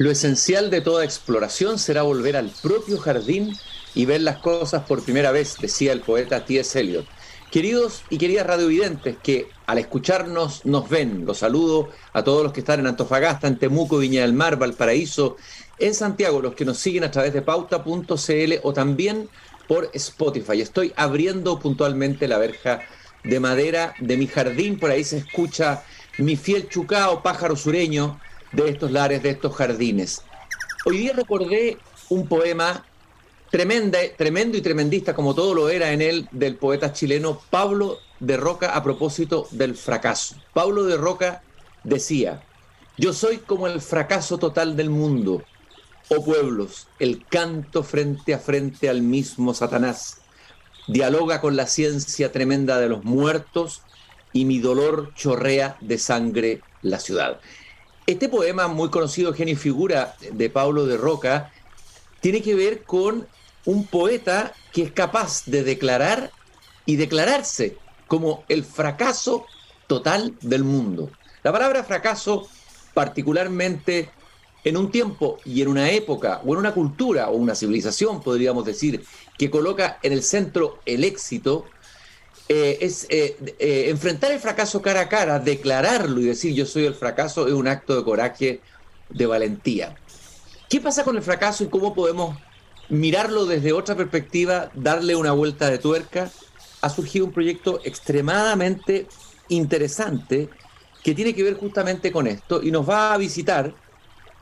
Lo 0.00 0.10
esencial 0.10 0.70
de 0.70 0.80
toda 0.80 1.04
exploración 1.04 1.78
será 1.78 2.00
volver 2.00 2.34
al 2.34 2.48
propio 2.52 2.96
jardín 2.96 3.52
y 3.94 4.06
ver 4.06 4.22
las 4.22 4.38
cosas 4.38 4.84
por 4.84 5.04
primera 5.04 5.30
vez, 5.30 5.58
decía 5.58 5.92
el 5.92 6.00
poeta 6.00 6.46
T.S. 6.46 6.80
Eliot. 6.80 7.04
Queridos 7.50 8.06
y 8.08 8.16
queridas 8.16 8.46
radiovidentes 8.46 9.18
que 9.22 9.50
al 9.66 9.76
escucharnos 9.76 10.64
nos 10.64 10.88
ven, 10.88 11.26
los 11.26 11.36
saludo 11.36 11.90
a 12.14 12.24
todos 12.24 12.42
los 12.42 12.54
que 12.54 12.60
están 12.60 12.80
en 12.80 12.86
Antofagasta, 12.86 13.46
en 13.46 13.58
Temuco, 13.58 13.98
Viña 13.98 14.22
del 14.22 14.32
Mar, 14.32 14.58
Valparaíso, 14.58 15.36
en 15.76 15.92
Santiago, 15.92 16.40
los 16.40 16.54
que 16.54 16.64
nos 16.64 16.78
siguen 16.78 17.04
a 17.04 17.10
través 17.10 17.34
de 17.34 17.42
pauta.cl 17.42 18.52
o 18.62 18.72
también 18.72 19.28
por 19.66 19.90
Spotify. 19.92 20.62
Estoy 20.62 20.94
abriendo 20.96 21.58
puntualmente 21.58 22.26
la 22.26 22.38
verja 22.38 22.86
de 23.22 23.38
madera 23.38 23.96
de 23.98 24.16
mi 24.16 24.28
jardín, 24.28 24.78
por 24.78 24.92
ahí 24.92 25.04
se 25.04 25.18
escucha 25.18 25.82
mi 26.16 26.36
fiel 26.36 26.70
chucao, 26.70 27.22
pájaro 27.22 27.54
sureño, 27.54 28.18
de 28.52 28.68
estos 28.68 28.90
lares, 28.90 29.22
de 29.22 29.30
estos 29.30 29.54
jardines. 29.54 30.22
Hoy 30.84 30.98
día 30.98 31.12
recordé 31.12 31.78
un 32.08 32.26
poema 32.26 32.84
tremenda, 33.50 33.98
tremendo 34.16 34.56
y 34.56 34.60
tremendista, 34.60 35.14
como 35.14 35.34
todo 35.34 35.54
lo 35.54 35.68
era 35.68 35.92
en 35.92 36.02
él, 36.02 36.28
del 36.32 36.56
poeta 36.56 36.92
chileno 36.92 37.40
Pablo 37.50 37.98
de 38.18 38.36
Roca 38.36 38.74
a 38.74 38.82
propósito 38.82 39.48
del 39.50 39.74
fracaso. 39.74 40.36
Pablo 40.52 40.84
de 40.84 40.96
Roca 40.96 41.42
decía, 41.84 42.42
yo 42.96 43.12
soy 43.12 43.38
como 43.38 43.66
el 43.66 43.80
fracaso 43.80 44.38
total 44.38 44.76
del 44.76 44.90
mundo, 44.90 45.42
oh 46.08 46.24
pueblos, 46.24 46.88
el 46.98 47.24
canto 47.26 47.82
frente 47.82 48.34
a 48.34 48.38
frente 48.38 48.88
al 48.88 49.02
mismo 49.02 49.54
Satanás. 49.54 50.18
Dialoga 50.88 51.40
con 51.40 51.56
la 51.56 51.66
ciencia 51.66 52.32
tremenda 52.32 52.78
de 52.78 52.88
los 52.88 53.04
muertos 53.04 53.82
y 54.32 54.44
mi 54.44 54.58
dolor 54.58 55.12
chorrea 55.14 55.76
de 55.80 55.98
sangre 55.98 56.60
la 56.82 56.98
ciudad. 56.98 57.40
Este 58.10 58.28
poema 58.28 58.66
muy 58.66 58.90
conocido, 58.90 59.32
genio 59.32 59.54
y 59.54 59.56
figura 59.56 60.16
de 60.32 60.50
Pablo 60.50 60.84
de 60.84 60.96
Roca, 60.96 61.52
tiene 62.18 62.42
que 62.42 62.56
ver 62.56 62.82
con 62.82 63.28
un 63.66 63.86
poeta 63.86 64.52
que 64.72 64.82
es 64.82 64.90
capaz 64.90 65.44
de 65.46 65.62
declarar 65.62 66.32
y 66.86 66.96
declararse 66.96 67.76
como 68.08 68.44
el 68.48 68.64
fracaso 68.64 69.46
total 69.86 70.34
del 70.40 70.64
mundo. 70.64 71.12
La 71.44 71.52
palabra 71.52 71.84
fracaso, 71.84 72.48
particularmente 72.94 74.10
en 74.64 74.76
un 74.76 74.90
tiempo 74.90 75.38
y 75.44 75.62
en 75.62 75.68
una 75.68 75.88
época 75.92 76.42
o 76.44 76.52
en 76.54 76.58
una 76.58 76.74
cultura 76.74 77.30
o 77.30 77.36
una 77.36 77.54
civilización, 77.54 78.20
podríamos 78.24 78.64
decir, 78.64 79.04
que 79.38 79.50
coloca 79.50 80.00
en 80.02 80.12
el 80.12 80.24
centro 80.24 80.80
el 80.84 81.04
éxito, 81.04 81.66
eh, 82.52 82.78
es 82.84 83.06
eh, 83.10 83.36
eh, 83.60 83.90
enfrentar 83.90 84.32
el 84.32 84.40
fracaso 84.40 84.82
cara 84.82 85.02
a 85.02 85.08
cara, 85.08 85.38
declararlo 85.38 86.20
y 86.20 86.24
decir 86.24 86.52
yo 86.52 86.66
soy 86.66 86.84
el 86.84 86.94
fracaso 86.94 87.46
es 87.46 87.52
un 87.52 87.68
acto 87.68 87.94
de 87.94 88.02
coraje, 88.02 88.60
de 89.08 89.26
valentía. 89.26 89.94
¿Qué 90.68 90.80
pasa 90.80 91.04
con 91.04 91.16
el 91.16 91.22
fracaso 91.22 91.62
y 91.62 91.68
cómo 91.68 91.94
podemos 91.94 92.36
mirarlo 92.88 93.46
desde 93.46 93.72
otra 93.72 93.94
perspectiva, 93.94 94.68
darle 94.74 95.14
una 95.14 95.30
vuelta 95.30 95.70
de 95.70 95.78
tuerca? 95.78 96.28
Ha 96.80 96.90
surgido 96.90 97.26
un 97.26 97.32
proyecto 97.32 97.80
extremadamente 97.84 99.06
interesante 99.48 100.48
que 101.04 101.14
tiene 101.14 101.36
que 101.36 101.44
ver 101.44 101.54
justamente 101.54 102.10
con 102.10 102.26
esto 102.26 102.64
y 102.64 102.72
nos 102.72 102.88
va 102.88 103.14
a 103.14 103.16
visitar 103.16 103.72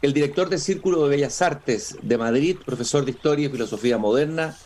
el 0.01 0.15
director 0.15 0.49
del 0.49 0.61
Círculo 0.61 1.03
de 1.03 1.11
Bellas 1.11 1.43
Artes 1.43 1.99
de 2.01 2.17
Madrid, 2.17 2.57
profesor 2.65 3.05
de 3.05 3.11
Historia 3.11 3.49
y 3.49 3.51
Filosofía 3.51 3.99
Moderna, 3.99 4.57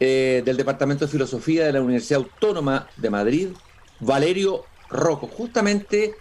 eh, 0.00 0.42
del 0.44 0.56
Departamento 0.56 1.06
de 1.06 1.10
Filosofía 1.10 1.66
de 1.66 1.72
la 1.72 1.80
Universidad 1.80 2.20
Autónoma 2.20 2.88
de 2.96 3.10
Madrid, 3.10 3.48
Valerio 4.00 4.64
Rocco. 4.90 5.26
Justamente 5.26 6.14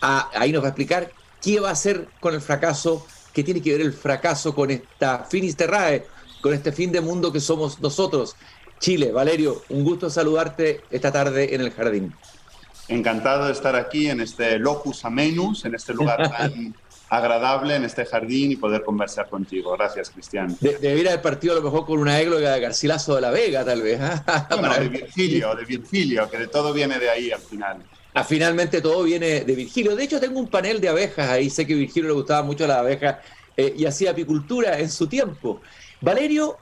ahí 0.00 0.52
nos 0.52 0.62
va 0.62 0.66
a 0.66 0.70
explicar 0.70 1.10
qué 1.40 1.60
va 1.60 1.70
a 1.70 1.72
hacer 1.72 2.08
con 2.20 2.34
el 2.34 2.40
fracaso, 2.40 3.06
qué 3.32 3.42
tiene 3.42 3.62
que 3.62 3.72
ver 3.72 3.80
el 3.80 3.92
fracaso 3.92 4.54
con 4.54 4.70
esta 4.70 5.24
finisterrae, 5.24 6.06
con 6.40 6.52
este 6.52 6.72
fin 6.72 6.92
de 6.92 7.00
mundo 7.00 7.32
que 7.32 7.40
somos 7.40 7.80
nosotros. 7.80 8.36
Chile, 8.80 9.12
Valerio, 9.12 9.62
un 9.68 9.84
gusto 9.84 10.10
saludarte 10.10 10.82
esta 10.90 11.12
tarde 11.12 11.54
en 11.54 11.60
el 11.60 11.70
jardín. 11.70 12.14
Encantado 12.88 13.46
de 13.46 13.52
estar 13.52 13.76
aquí 13.76 14.10
en 14.10 14.20
este 14.20 14.58
locus 14.58 15.04
amenus, 15.04 15.64
en 15.64 15.74
este 15.74 15.94
lugar 15.94 16.30
tan 16.38 16.74
agradable 17.08 17.76
en 17.76 17.84
este 17.84 18.04
jardín 18.04 18.52
y 18.52 18.56
poder 18.56 18.82
conversar 18.82 19.28
contigo. 19.28 19.72
Gracias, 19.76 20.10
Cristian. 20.10 20.56
De, 20.60 20.78
debería 20.78 21.12
haber 21.12 21.22
partido 21.22 21.52
a 21.52 21.56
lo 21.56 21.62
mejor 21.62 21.86
con 21.86 21.98
una 21.98 22.20
égloga 22.20 22.52
de 22.52 22.60
Garcilaso 22.60 23.14
de 23.14 23.20
la 23.20 23.30
Vega, 23.30 23.64
tal 23.64 23.82
vez. 23.82 24.00
¿ah? 24.00 24.48
Bueno, 24.58 24.74
de 24.74 24.88
Virgilio, 24.88 25.54
de 25.54 25.64
Virgilio, 25.64 26.28
que 26.30 26.38
de 26.38 26.46
todo 26.48 26.72
viene 26.72 26.98
de 26.98 27.10
ahí 27.10 27.30
al 27.30 27.40
final. 27.40 27.82
Ah, 28.14 28.24
finalmente 28.24 28.80
todo 28.80 29.02
viene 29.02 29.40
de 29.40 29.54
Virgilio. 29.54 29.96
De 29.96 30.04
hecho, 30.04 30.20
tengo 30.20 30.38
un 30.38 30.48
panel 30.48 30.80
de 30.80 30.88
abejas 30.88 31.28
ahí. 31.30 31.50
Sé 31.50 31.66
que 31.66 31.74
a 31.74 31.76
Virgilio 31.76 32.10
le 32.10 32.14
gustaba 32.14 32.42
mucho 32.42 32.66
las 32.66 32.78
abejas 32.78 33.16
eh, 33.56 33.74
y 33.76 33.84
hacía 33.86 34.12
apicultura 34.12 34.78
en 34.78 34.88
su 34.88 35.08
tiempo. 35.08 35.60
Valerio, 36.00 36.58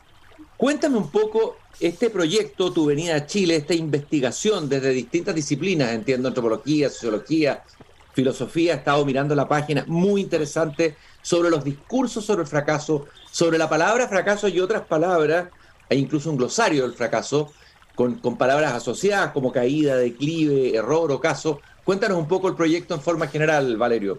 cuéntame 0.56 0.96
un 0.96 1.10
poco 1.10 1.58
este 1.78 2.10
proyecto, 2.10 2.72
tu 2.72 2.86
venida 2.86 3.16
a 3.16 3.26
Chile, 3.26 3.56
esta 3.56 3.74
investigación 3.74 4.68
desde 4.68 4.90
distintas 4.90 5.34
disciplinas, 5.34 5.90
entiendo, 5.90 6.28
antropología, 6.28 6.88
sociología, 6.88 7.62
filosofía, 8.12 8.74
he 8.74 8.76
estado 8.76 9.04
mirando 9.04 9.34
la 9.34 9.48
página, 9.48 9.84
muy 9.86 10.20
interesante, 10.20 10.96
sobre 11.22 11.50
los 11.50 11.64
discursos 11.64 12.24
sobre 12.24 12.42
el 12.42 12.48
fracaso, 12.48 13.06
sobre 13.30 13.58
la 13.58 13.68
palabra 13.68 14.08
fracaso 14.08 14.48
y 14.48 14.60
otras 14.60 14.82
palabras, 14.82 15.48
hay 15.88 15.98
incluso 15.98 16.30
un 16.30 16.36
glosario 16.36 16.82
del 16.82 16.94
fracaso, 16.94 17.52
con, 17.94 18.16
con 18.16 18.36
palabras 18.36 18.72
asociadas 18.72 19.32
como 19.32 19.52
caída, 19.52 19.96
declive, 19.96 20.74
error 20.74 21.12
o 21.12 21.20
caso. 21.20 21.60
Cuéntanos 21.84 22.18
un 22.18 22.26
poco 22.26 22.48
el 22.48 22.54
proyecto 22.54 22.94
en 22.94 23.02
forma 23.02 23.26
general, 23.26 23.76
Valerio. 23.76 24.18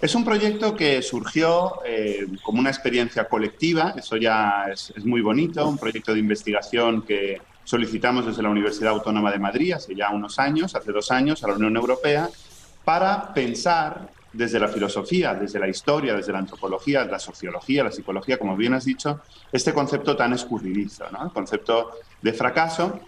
Es 0.00 0.14
un 0.14 0.24
proyecto 0.24 0.74
que 0.74 1.00
surgió 1.02 1.80
eh, 1.86 2.26
como 2.42 2.60
una 2.60 2.70
experiencia 2.70 3.24
colectiva, 3.24 3.94
eso 3.96 4.16
ya 4.16 4.66
es, 4.70 4.92
es, 4.94 5.04
muy 5.04 5.22
bonito, 5.22 5.66
un 5.66 5.78
proyecto 5.78 6.12
de 6.12 6.20
investigación 6.20 7.02
que 7.02 7.40
solicitamos 7.64 8.26
desde 8.26 8.42
la 8.42 8.50
Universidad 8.50 8.92
Autónoma 8.92 9.32
de 9.32 9.38
Madrid 9.38 9.72
hace 9.72 9.94
ya 9.94 10.10
unos 10.10 10.38
años, 10.38 10.74
hace 10.74 10.92
dos 10.92 11.10
años, 11.10 11.42
a 11.42 11.48
la 11.48 11.54
Unión 11.54 11.76
Europea, 11.76 12.28
para 12.84 13.32
pensar 13.32 14.08
desde 14.32 14.58
la 14.58 14.68
filosofía, 14.68 15.34
desde 15.34 15.58
la 15.58 15.68
historia, 15.68 16.14
desde 16.14 16.32
la 16.32 16.40
antropología, 16.40 17.04
la 17.04 17.18
sociología, 17.18 17.84
la 17.84 17.92
psicología, 17.92 18.36
como 18.36 18.56
bien 18.56 18.74
has 18.74 18.84
dicho, 18.84 19.20
este 19.52 19.72
concepto 19.72 20.16
tan 20.16 20.32
escurridizo, 20.32 21.08
¿no? 21.10 21.24
el 21.24 21.30
concepto 21.30 21.92
de 22.20 22.32
fracaso, 22.32 23.00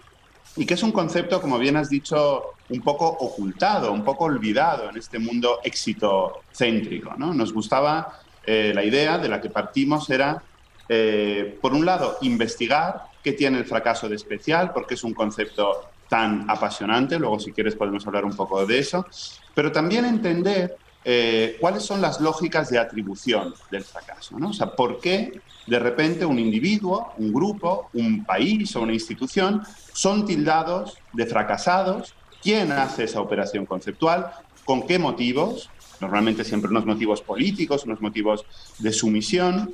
y 0.55 0.65
que 0.65 0.73
es 0.73 0.83
un 0.83 0.91
concepto, 0.91 1.41
como 1.41 1.59
bien 1.59 1.75
has 1.75 1.89
dicho, 1.89 2.53
un 2.69 2.81
poco 2.81 3.05
ocultado, 3.07 3.91
un 3.91 4.03
poco 4.03 4.23
olvidado 4.23 4.89
en 4.89 4.97
este 4.97 5.19
mundo 5.19 5.59
éxito 5.63 6.41
céntrico. 6.51 7.13
¿no? 7.17 7.33
Nos 7.33 7.53
gustaba 7.53 8.19
eh, 8.45 8.71
la 8.73 8.83
idea 8.83 9.17
de 9.17 9.29
la 9.29 9.41
que 9.41 9.49
partimos 9.49 10.09
era, 10.09 10.41
eh, 10.89 11.57
por 11.61 11.73
un 11.73 11.85
lado, 11.85 12.17
investigar 12.21 13.03
qué 13.21 13.33
tiene 13.33 13.57
el 13.57 13.65
fracaso 13.65 14.07
de 14.07 14.15
especial, 14.15 14.71
porque 14.73 14.95
es 14.95 15.03
un 15.03 15.13
concepto 15.13 15.89
tan 16.09 16.49
apasionante, 16.49 17.19
luego 17.19 17.39
si 17.39 17.51
quieres 17.51 17.75
podemos 17.75 18.05
hablar 18.07 18.25
un 18.25 18.35
poco 18.35 18.65
de 18.65 18.79
eso, 18.79 19.05
pero 19.53 19.71
también 19.71 20.05
entender 20.05 20.77
eh, 21.03 21.57
cuáles 21.59 21.83
son 21.83 22.01
las 22.01 22.19
lógicas 22.19 22.69
de 22.69 22.79
atribución 22.79 23.53
del 23.71 23.83
fracaso. 23.83 24.37
¿no? 24.39 24.49
O 24.49 24.53
sea, 24.53 24.75
por 24.75 24.99
qué 24.99 25.41
de 25.65 25.79
repente 25.79 26.25
un 26.25 26.39
individuo, 26.39 27.13
un 27.17 27.31
grupo, 27.31 27.89
un 27.93 28.25
país 28.25 28.75
o 28.75 28.81
una 28.81 28.93
institución 28.93 29.61
son 29.93 30.25
tildados 30.25 30.97
de 31.13 31.25
fracasados, 31.25 32.13
quién 32.41 32.71
hace 32.71 33.05
esa 33.05 33.21
operación 33.21 33.65
conceptual, 33.65 34.31
con 34.65 34.85
qué 34.85 34.99
motivos, 34.99 35.69
normalmente 36.01 36.43
siempre 36.43 36.71
unos 36.71 36.85
motivos 36.85 37.21
políticos, 37.21 37.85
unos 37.85 38.01
motivos 38.01 38.45
de 38.79 38.91
sumisión, 38.91 39.73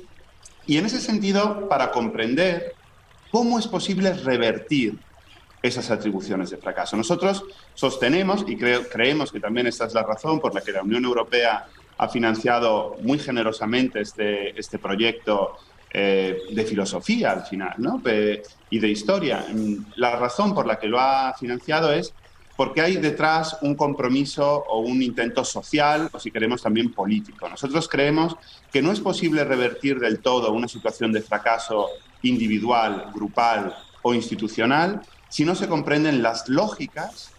y 0.66 0.78
en 0.78 0.86
ese 0.86 1.00
sentido, 1.00 1.68
para 1.68 1.90
comprender 1.90 2.74
cómo 3.30 3.58
es 3.58 3.66
posible 3.66 4.14
revertir 4.14 4.98
esas 5.64 5.90
atribuciones 5.90 6.50
de 6.50 6.58
fracaso. 6.58 6.94
Nosotros 6.94 7.42
sostenemos 7.72 8.44
y 8.46 8.54
creemos 8.54 9.32
que 9.32 9.40
también 9.40 9.66
esta 9.66 9.86
es 9.86 9.94
la 9.94 10.02
razón 10.02 10.38
por 10.38 10.54
la 10.54 10.60
que 10.60 10.72
la 10.72 10.82
Unión 10.82 11.06
Europea 11.06 11.64
ha 11.96 12.08
financiado 12.08 12.98
muy 13.00 13.18
generosamente 13.18 14.02
este, 14.02 14.58
este 14.60 14.78
proyecto 14.78 15.56
eh, 15.90 16.38
de 16.50 16.64
filosofía 16.64 17.30
al 17.30 17.46
final 17.46 17.76
¿no? 17.78 18.02
y 18.68 18.78
de 18.78 18.88
historia. 18.88 19.46
La 19.96 20.16
razón 20.16 20.54
por 20.54 20.66
la 20.66 20.78
que 20.78 20.86
lo 20.86 21.00
ha 21.00 21.32
financiado 21.32 21.90
es 21.94 22.12
porque 22.56 22.82
hay 22.82 22.96
detrás 22.96 23.56
un 23.62 23.74
compromiso 23.74 24.66
o 24.68 24.80
un 24.80 25.02
intento 25.02 25.46
social 25.46 26.10
o 26.12 26.20
si 26.20 26.30
queremos 26.30 26.62
también 26.62 26.92
político. 26.92 27.48
Nosotros 27.48 27.88
creemos 27.88 28.36
que 28.70 28.82
no 28.82 28.92
es 28.92 29.00
posible 29.00 29.44
revertir 29.44 29.98
del 29.98 30.18
todo 30.18 30.52
una 30.52 30.68
situación 30.68 31.10
de 31.10 31.22
fracaso 31.22 31.88
individual, 32.20 33.06
grupal 33.14 33.74
o 34.02 34.12
institucional 34.12 35.00
si 35.28 35.44
no 35.44 35.54
se 35.54 35.68
comprenden 35.68 36.22
las 36.22 36.48
lógicas, 36.48 37.32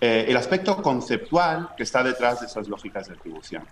eh, 0.00 0.26
el 0.28 0.36
aspecto 0.36 0.80
conceptual 0.80 1.70
que 1.76 1.82
está 1.82 2.04
detrás 2.04 2.40
de 2.40 2.46
esas 2.46 2.68
lógicas 2.68 3.08
de 3.08 3.14
atribución. 3.14 3.64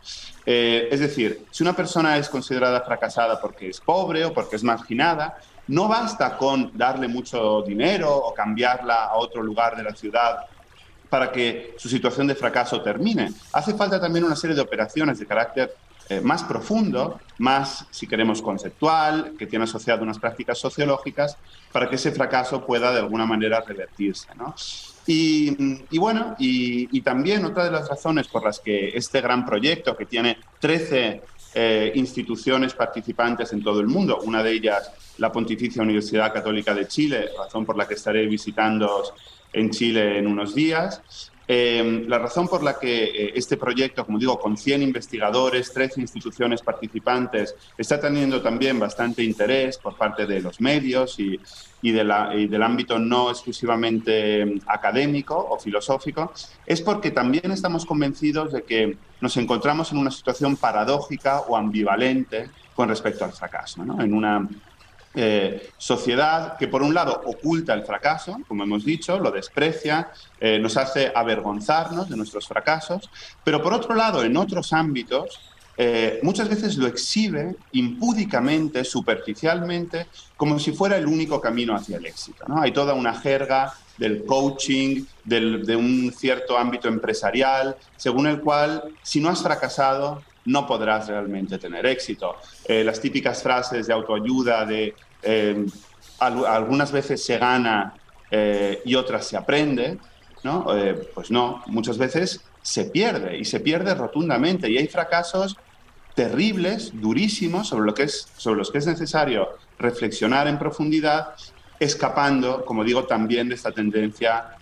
Eh, 0.45 0.89
es 0.91 0.99
decir, 0.99 1.47
si 1.53 1.63
una 1.63 1.75
persona 1.75 2.17
es 2.19 2.29
considerada 2.29 2.81
fracasada 2.81 3.41
porque 3.41 3.69
es 3.69 3.81
pobre 3.81 4.25
o 4.25 4.35
porque 4.35 4.57
es 4.57 4.65
marginada, 4.65 5.37
no 5.69 5.87
basta 5.87 6.37
con 6.37 6.77
darle 6.77 7.07
mucho 7.07 7.63
dinero 7.63 8.13
o 8.13 8.35
cambiarla 8.35 9.05
a 9.05 9.17
otro 9.17 9.41
lugar 9.41 9.77
de 9.77 9.85
la 9.85 9.95
ciudad 9.95 10.39
para 11.09 11.31
que 11.31 11.75
su 11.79 11.89
situación 11.89 12.27
de 12.27 12.35
fracaso 12.35 12.83
termine. 12.83 13.33
Hace 13.53 13.75
falta 13.75 14.01
también 14.01 14.25
una 14.25 14.35
serie 14.35 14.57
de 14.57 14.63
operaciones 14.63 15.21
de 15.21 15.27
carácter 15.27 15.77
eh, 16.09 16.21
más 16.21 16.45
profundo, 16.45 17.21
más, 17.39 17.87
si 17.91 18.07
queremos, 18.07 18.41
conceptual, 18.41 19.35
que 19.39 19.47
tiene 19.47 19.65
asociado 19.65 20.03
unas 20.03 20.19
prácticas 20.19 20.59
sociológicas, 20.59 21.37
para 21.73 21.89
que 21.89 21.97
ese 21.97 22.13
fracaso 22.13 22.65
pueda 22.65 22.93
de 22.93 23.01
alguna 23.01 23.27
manera 23.27 23.61
revertirse. 23.61 24.29
Y, 25.07 25.99
bueno, 25.99 26.35
y, 26.39 27.01
también 27.01 27.45
otra 27.45 27.65
de 27.65 27.71
las 27.71 27.89
razones 27.89 28.29
por 28.29 28.45
las 28.45 28.61
que 28.61 28.89
este 28.89 29.21
gran 29.21 29.45
proyecto, 29.45 29.97
que 29.97 30.07
tiene 30.07 30.39
13 30.61 31.23
eh, 31.55 31.93
instituciones 31.95 32.75
participantes 32.75 33.53
en 33.53 33.63
todo 33.63 33.81
el 33.81 33.87
mundo, 33.87 34.21
una 34.25 34.43
de 34.43 34.53
ellas 34.53 34.93
la 35.19 35.33
Pontificia 35.33 35.83
Universidad 35.83 36.33
Católica 36.33 36.75
de 36.75 36.87
Chile, 36.87 37.31
razón 37.37 37.65
por 37.65 37.77
la 37.77 37.87
que 37.87 37.95
estaré 37.95 38.27
visitando 38.27 39.05
en 39.53 39.71
Chile 39.71 40.19
en 40.19 40.27
unos 40.27 40.55
días, 40.55 41.33
Em, 41.49 42.09
la 42.09 42.19
razón 42.19 42.49
por 42.49 42.65
la 42.65 42.77
que 42.77 43.05
eh, 43.05 43.33
este 43.37 43.57
proyecto, 43.57 44.05
como 44.05 44.19
digo, 44.19 44.39
con 44.39 44.57
100 44.57 44.83
investigadores, 44.83 45.73
13 45.73 46.01
instituciones 46.01 46.61
participantes, 46.61 47.55
está 47.79 48.01
teniendo 48.01 48.43
también 48.43 48.81
bastante 48.81 49.23
interés 49.23 49.79
por 49.79 49.97
parte 49.97 50.27
de 50.27 50.41
los 50.41 50.61
medios 50.61 51.19
y, 51.21 51.39
del 51.83 52.63
ámbito 52.63 52.99
no 52.99 53.31
exclusivamente 53.31 54.41
em, 54.41 54.59
académico 54.67 55.37
o 55.37 55.57
filosófico, 55.57 56.33
es 56.67 56.83
porque 56.83 57.13
también 57.13 57.53
estamos 57.53 57.87
convencidos 57.87 58.53
de 58.53 58.65
que 58.65 58.97
nos 59.21 59.37
encontramos 59.37 59.93
en 59.93 59.99
una 59.99 60.11
situación 60.11 60.57
paradójica 60.57 61.43
o 61.43 61.57
ambivalente 61.57 62.51
con 62.75 62.89
respecto 62.89 63.25
al 63.25 63.33
fracaso, 63.33 63.83
en 63.83 64.13
una 64.13 64.49
eh, 65.19 65.71
sociedad 65.79 66.59
que 66.59 66.69
por 66.69 66.83
un 66.83 66.93
lado 66.93 67.23
oculta 67.25 67.73
el 67.73 67.85
fracaso, 67.85 68.37
como 68.47 68.65
hemos 68.65 68.85
dicho, 68.85 69.19
lo 69.19 69.31
desprecia, 69.31 70.11
eh, 70.39 70.59
nos 70.59 70.77
hace 70.77 71.11
avergonzarnos 71.15 72.11
de 72.11 72.19
nuestros 72.19 72.47
fracasos, 72.47 73.09
pero 73.43 73.63
por 73.63 73.73
otro 73.73 73.95
lado 73.95 74.23
en 74.23 74.37
otros 74.37 74.75
ámbitos 74.75 75.41
eh, 75.79 76.21
muchas 76.23 76.51
veces 76.51 76.77
lo 76.77 76.87
exhibe 76.87 77.57
impúdicamente, 77.73 78.85
superficialmente, 78.85 80.07
como 80.37 80.59
si 80.59 80.73
fuera 80.73 80.99
el 80.99 81.07
único 81.07 81.41
camino 81.41 81.75
hacia 81.75 81.97
el 81.97 82.05
éxito. 82.05 82.45
¿no? 82.47 82.61
Hay 82.61 82.73
toda 82.73 82.93
una 82.93 83.19
jerga 83.19 83.73
del 83.97 84.27
coaching, 84.27 85.05
de 85.25 85.77
un 85.77 86.13
cierto 86.15 86.59
ámbito 86.59 86.89
empresarial, 86.89 87.77
según 87.97 88.27
el 88.27 88.43
cual 88.43 88.83
si 89.03 89.21
no 89.21 89.31
has 89.31 89.43
fracasado, 89.43 90.23
no 90.47 90.67
podrás 90.67 91.09
realmente 91.09 91.59
tener 91.59 91.87
éxito. 91.87 92.37
las 92.69 93.01
típicas 93.01 93.43
frases 93.43 93.87
de 93.87 93.93
autoayuda 93.93 94.65
de 94.65 94.95
eh, 95.23 95.67
algunas 96.19 96.93
veces 96.93 97.25
se 97.25 97.37
gana 97.37 97.95
eh, 98.31 98.81
y 98.85 98.95
otras 98.95 99.27
se 99.27 99.37
aprende, 99.37 99.99
¿no? 100.45 100.75
Eh, 100.75 100.95
pues 101.15 101.31
no, 101.31 101.63
muchas 101.67 101.99
veces 101.99 102.45
se 102.63 102.87
pierde 102.87 103.39
y 103.39 103.45
se 103.45 103.61
pierde 103.61 103.95
rotundamente 103.95 104.71
y 104.71 104.79
hay 104.79 104.87
fracasos 104.87 105.57
terribles, 106.15 106.93
durísimos, 106.95 107.69
sobre, 107.69 107.87
lo 107.87 107.95
que 107.95 108.05
es, 108.05 108.29
sobre 108.37 108.59
los 108.59 108.71
que 108.71 108.79
es 108.79 108.87
necesario 108.87 109.49
reflexionar 109.79 110.49
en 110.49 110.59
profundidad, 110.59 111.35
escapando, 111.79 112.65
como 112.65 112.85
digo, 112.85 113.05
también 113.05 113.49
de 113.49 113.57
esta 113.57 113.73
tendencia 113.73 114.57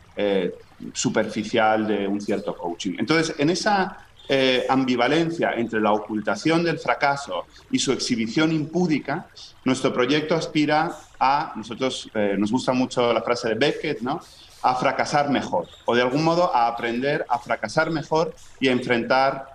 superficial 0.92 1.86
de 1.86 2.08
un 2.08 2.20
cierto 2.20 2.56
coaching. 2.56 2.94
Entonces, 2.98 3.36
en 3.38 3.50
esa 3.50 3.98
eh, 4.28 4.64
ambivalencia 4.68 5.52
entre 5.52 5.80
la 5.80 5.92
ocultación 5.92 6.64
del 6.64 6.78
fracaso 6.78 7.46
y 7.70 7.78
su 7.78 7.92
exhibición 7.92 8.52
impúdica, 8.52 9.28
nuestro 9.64 9.92
proyecto 9.92 10.34
aspira 10.34 10.90
a, 11.20 11.52
nosotros 11.56 12.10
eh, 12.14 12.34
nos 12.38 12.50
gusta 12.50 12.72
mucho 12.72 13.12
la 13.12 13.22
frase 13.22 13.48
de 13.48 13.54
Beckett, 13.54 14.00
¿no? 14.00 14.20
a 14.62 14.74
fracasar 14.76 15.28
mejor, 15.28 15.68
o 15.84 15.94
de 15.94 16.00
algún 16.00 16.24
modo 16.24 16.54
a 16.54 16.68
aprender 16.68 17.26
a 17.28 17.38
fracasar 17.38 17.90
mejor 17.90 18.34
y 18.58 18.68
a 18.68 18.72
enfrentar 18.72 19.54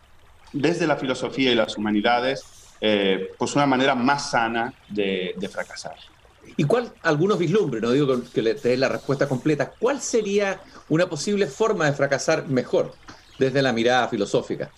desde 0.54 0.86
la 0.86 0.98
filosofía 0.98 1.52
y 1.52 1.56
las 1.56 1.78
humanidades 1.78 2.44
eh, 2.82 3.32
pues 3.38 3.56
una 3.56 3.66
manera 3.66 3.94
más 3.94 4.32
sana 4.32 4.74
de, 4.88 5.36
fracasar. 5.52 5.96
¿Y 6.56 6.64
cuál, 6.64 6.92
algunos 7.02 7.38
vislumbres, 7.38 7.82
no 7.82 7.92
digo 7.92 8.22
que 8.34 8.42
le 8.42 8.54
dé 8.54 8.78
la 8.78 8.88
respuesta 8.88 9.28
completa, 9.28 9.72
cuál 9.78 10.00
sería 10.00 10.62
una 10.88 11.08
posible 11.08 11.48
forma 11.48 11.86
de 11.86 11.94
fracasar 11.94 12.48
mejor? 12.48 12.94
Desde 13.40 13.62
la 13.62 13.74
mirada 13.74 14.08
filosófica? 14.08 14.70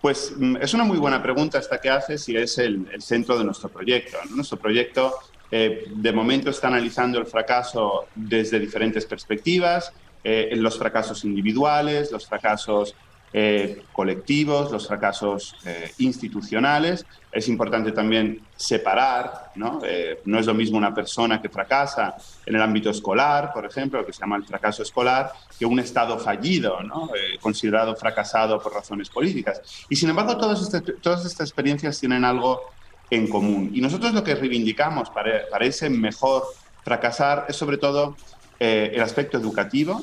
Pues 0.00 0.32
mm, 0.36 0.56
es 0.60 0.72
una 0.74 0.84
muy 0.84 0.96
buena 0.96 1.22
pregunta 1.22 1.58
esta 1.58 1.80
que 1.80 1.90
haces 1.90 2.28
y 2.28 2.36
es 2.36 2.56
el, 2.58 2.88
centro 3.00 3.36
de 3.36 3.44
nuestro 3.44 3.68
proyecto. 3.68 4.16
Nuestro 4.30 4.58
proyecto 4.58 5.14
eh, 5.50 5.84
de 5.88 6.12
momento 6.12 6.50
está 6.50 6.68
analizando 6.68 7.18
el 7.18 7.26
fracaso 7.26 8.06
desde 8.14 8.60
diferentes 8.60 9.04
perspectivas, 9.06 9.92
eh, 10.22 10.50
los 10.54 10.78
fracasos 10.78 11.24
individuales, 11.24 12.12
los 12.12 12.26
fracasos 12.26 12.94
eh, 13.30 13.82
colectivos, 13.92 14.72
los 14.72 14.88
fracasos 14.88 15.54
eh, 15.66 15.92
institucionales. 15.98 17.04
Es 17.30 17.48
importante 17.48 17.92
también 17.92 18.40
separar, 18.56 19.52
¿no? 19.54 19.80
Eh, 19.84 20.20
no 20.24 20.38
es 20.38 20.46
lo 20.46 20.54
mismo 20.54 20.78
una 20.78 20.94
persona 20.94 21.40
que 21.42 21.50
fracasa 21.50 22.16
en 22.46 22.56
el 22.56 22.62
ámbito 22.62 22.88
escolar, 22.88 23.52
por 23.52 23.66
ejemplo, 23.66 24.04
que 24.06 24.14
se 24.14 24.20
llama 24.20 24.36
el 24.36 24.44
fracaso 24.44 24.82
escolar, 24.82 25.32
que 25.58 25.66
un 25.66 25.78
Estado 25.78 26.18
fallido, 26.18 26.82
¿no? 26.82 27.10
considerado 27.40 27.94
fracasado 27.96 28.62
por 28.62 28.72
razones 28.72 29.10
políticas. 29.10 29.60
Y 29.90 29.96
sin 29.96 30.08
embargo, 30.08 30.38
todas, 30.38 30.62
este, 30.62 30.80
todas 30.94 31.26
estas 31.26 31.48
experiencias 31.48 32.00
tienen 32.00 32.24
algo 32.24 32.62
en 33.10 33.28
común. 33.28 33.70
Y 33.74 33.80
nosotros 33.82 34.14
lo 34.14 34.24
que 34.24 34.34
reivindicamos 34.34 35.10
para, 35.10 35.42
para 35.50 35.66
ese 35.66 35.90
mejor 35.90 36.44
fracasar 36.82 37.44
es 37.48 37.56
sobre 37.56 37.76
todo 37.76 38.16
el 38.58 39.00
aspecto 39.00 39.38
educativo, 39.38 40.02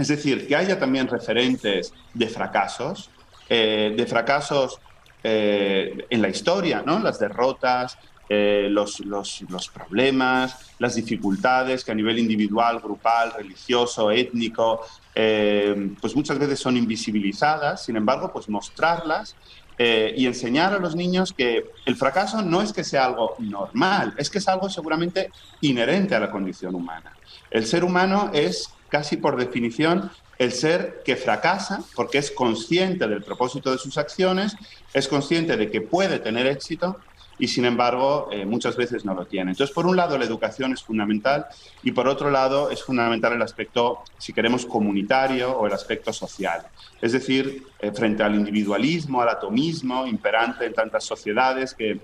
es 0.00 0.08
decir, 0.08 0.46
que 0.46 0.56
haya 0.56 0.78
también 0.78 1.08
referentes 1.08 1.92
de 2.14 2.28
fracasos, 2.28 3.10
eh, 3.48 3.94
de 3.96 4.06
fracasos 4.06 4.78
eh, 5.22 6.06
en 6.08 6.22
la 6.22 6.28
historia, 6.28 6.82
¿no? 6.84 6.98
las 6.98 7.18
derrotas, 7.18 7.98
eh, 8.28 8.68
los, 8.70 9.00
los, 9.00 9.68
problemas, 9.74 10.72
las 10.78 10.94
dificultades 10.94 11.84
que 11.84 11.90
a 11.90 11.94
nivel 11.94 12.18
individual, 12.18 12.80
grupal, 12.80 13.32
religioso, 13.32 14.10
étnico, 14.10 14.80
pues 15.12 16.14
muchas 16.14 16.38
veces 16.38 16.60
son 16.60 16.76
invisibilizadas, 16.76 17.84
sin 17.84 17.96
embargo, 17.96 18.32
pues 18.32 18.48
mostrarlas 18.48 19.34
y 19.76 20.26
enseñar 20.26 20.72
a 20.72 20.78
los 20.78 20.94
niños 20.94 21.32
que 21.32 21.64
el 21.84 21.96
fracaso 21.96 22.42
no 22.42 22.62
es 22.62 22.72
que 22.72 22.84
sea 22.84 23.06
algo 23.06 23.34
normal, 23.38 24.14
es 24.16 24.30
que 24.30 24.38
es 24.38 24.46
algo 24.46 24.70
seguramente 24.70 25.30
inherente 25.62 26.14
a 26.14 26.20
la 26.20 26.30
condición 26.30 26.74
humana. 26.74 27.16
El 27.50 27.66
ser 27.66 27.82
humano 27.82 28.30
es 28.32 28.70
casi 28.90 29.16
por 29.16 29.36
definición 29.36 30.10
el 30.38 30.52
ser 30.52 31.02
que 31.04 31.16
fracasa 31.16 31.82
porque 31.94 32.18
es 32.18 32.30
consciente 32.30 33.06
del 33.06 33.22
propósito 33.22 33.70
de 33.70 33.78
sus 33.78 33.98
acciones, 33.98 34.56
es 34.92 35.06
consciente 35.06 35.56
de 35.56 35.70
que 35.70 35.80
puede 35.80 36.18
tener 36.18 36.46
éxito 36.46 36.98
y 37.38 37.48
sin 37.48 37.64
embargo 37.64 38.28
eh, 38.30 38.44
muchas 38.44 38.76
veces 38.76 39.04
no 39.04 39.14
lo 39.14 39.26
tiene. 39.26 39.52
Entonces, 39.52 39.74
por 39.74 39.86
un 39.86 39.96
lado, 39.96 40.16
la 40.18 40.24
educación 40.24 40.72
es 40.72 40.82
fundamental 40.82 41.46
y 41.82 41.92
por 41.92 42.06
otro 42.06 42.30
lado 42.30 42.70
es 42.70 42.82
fundamental 42.82 43.32
el 43.32 43.42
aspecto, 43.42 44.02
si 44.18 44.32
queremos, 44.32 44.66
comunitario 44.66 45.50
o 45.52 45.66
el 45.66 45.72
aspecto 45.72 46.12
social. 46.12 46.62
Es 47.00 47.12
decir, 47.12 47.64
eh, 47.80 47.92
frente 47.92 48.22
al 48.22 48.34
individualismo, 48.34 49.22
al 49.22 49.30
atomismo 49.30 50.06
imperante 50.06 50.66
en 50.66 50.74
tantas 50.74 51.04
sociedades 51.04 51.74
que 51.74 51.98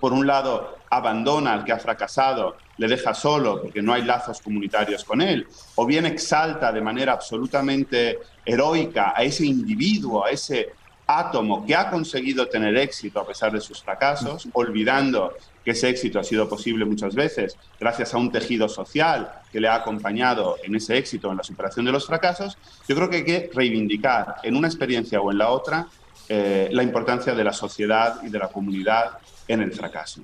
por 0.00 0.12
un 0.12 0.26
lado, 0.26 0.78
abandona 0.88 1.52
al 1.52 1.64
que 1.64 1.72
ha 1.72 1.78
fracasado, 1.78 2.56
le 2.78 2.88
deja 2.88 3.14
solo 3.14 3.62
porque 3.62 3.82
no 3.82 3.92
hay 3.92 4.02
lazos 4.02 4.40
comunitarios 4.40 5.04
con 5.04 5.20
él, 5.20 5.46
o 5.76 5.86
bien 5.86 6.06
exalta 6.06 6.72
de 6.72 6.80
manera 6.80 7.12
absolutamente 7.12 8.18
heroica 8.44 9.12
a 9.14 9.22
ese 9.22 9.44
individuo, 9.44 10.24
a 10.24 10.30
ese 10.30 10.70
átomo 11.06 11.66
que 11.66 11.74
ha 11.74 11.90
conseguido 11.90 12.46
tener 12.46 12.76
éxito 12.76 13.20
a 13.20 13.26
pesar 13.26 13.52
de 13.52 13.60
sus 13.60 13.82
fracasos, 13.82 14.48
olvidando 14.52 15.34
que 15.64 15.72
ese 15.72 15.88
éxito 15.88 16.18
ha 16.18 16.24
sido 16.24 16.48
posible 16.48 16.84
muchas 16.84 17.14
veces 17.14 17.56
gracias 17.78 18.14
a 18.14 18.18
un 18.18 18.30
tejido 18.30 18.68
social 18.68 19.30
que 19.52 19.60
le 19.60 19.68
ha 19.68 19.74
acompañado 19.74 20.56
en 20.62 20.74
ese 20.74 20.96
éxito, 20.96 21.30
en 21.30 21.36
la 21.36 21.42
superación 21.42 21.84
de 21.84 21.92
los 21.92 22.06
fracasos, 22.06 22.56
yo 22.88 22.94
creo 22.94 23.10
que 23.10 23.16
hay 23.16 23.24
que 23.24 23.50
reivindicar 23.52 24.36
en 24.42 24.56
una 24.56 24.68
experiencia 24.68 25.20
o 25.20 25.30
en 25.30 25.38
la 25.38 25.50
otra 25.50 25.86
eh, 26.28 26.68
la 26.70 26.84
importancia 26.84 27.34
de 27.34 27.44
la 27.44 27.52
sociedad 27.52 28.20
y 28.22 28.30
de 28.30 28.38
la 28.38 28.48
comunidad 28.48 29.18
en 29.52 29.62
el 29.62 29.72
fracaso. 29.72 30.22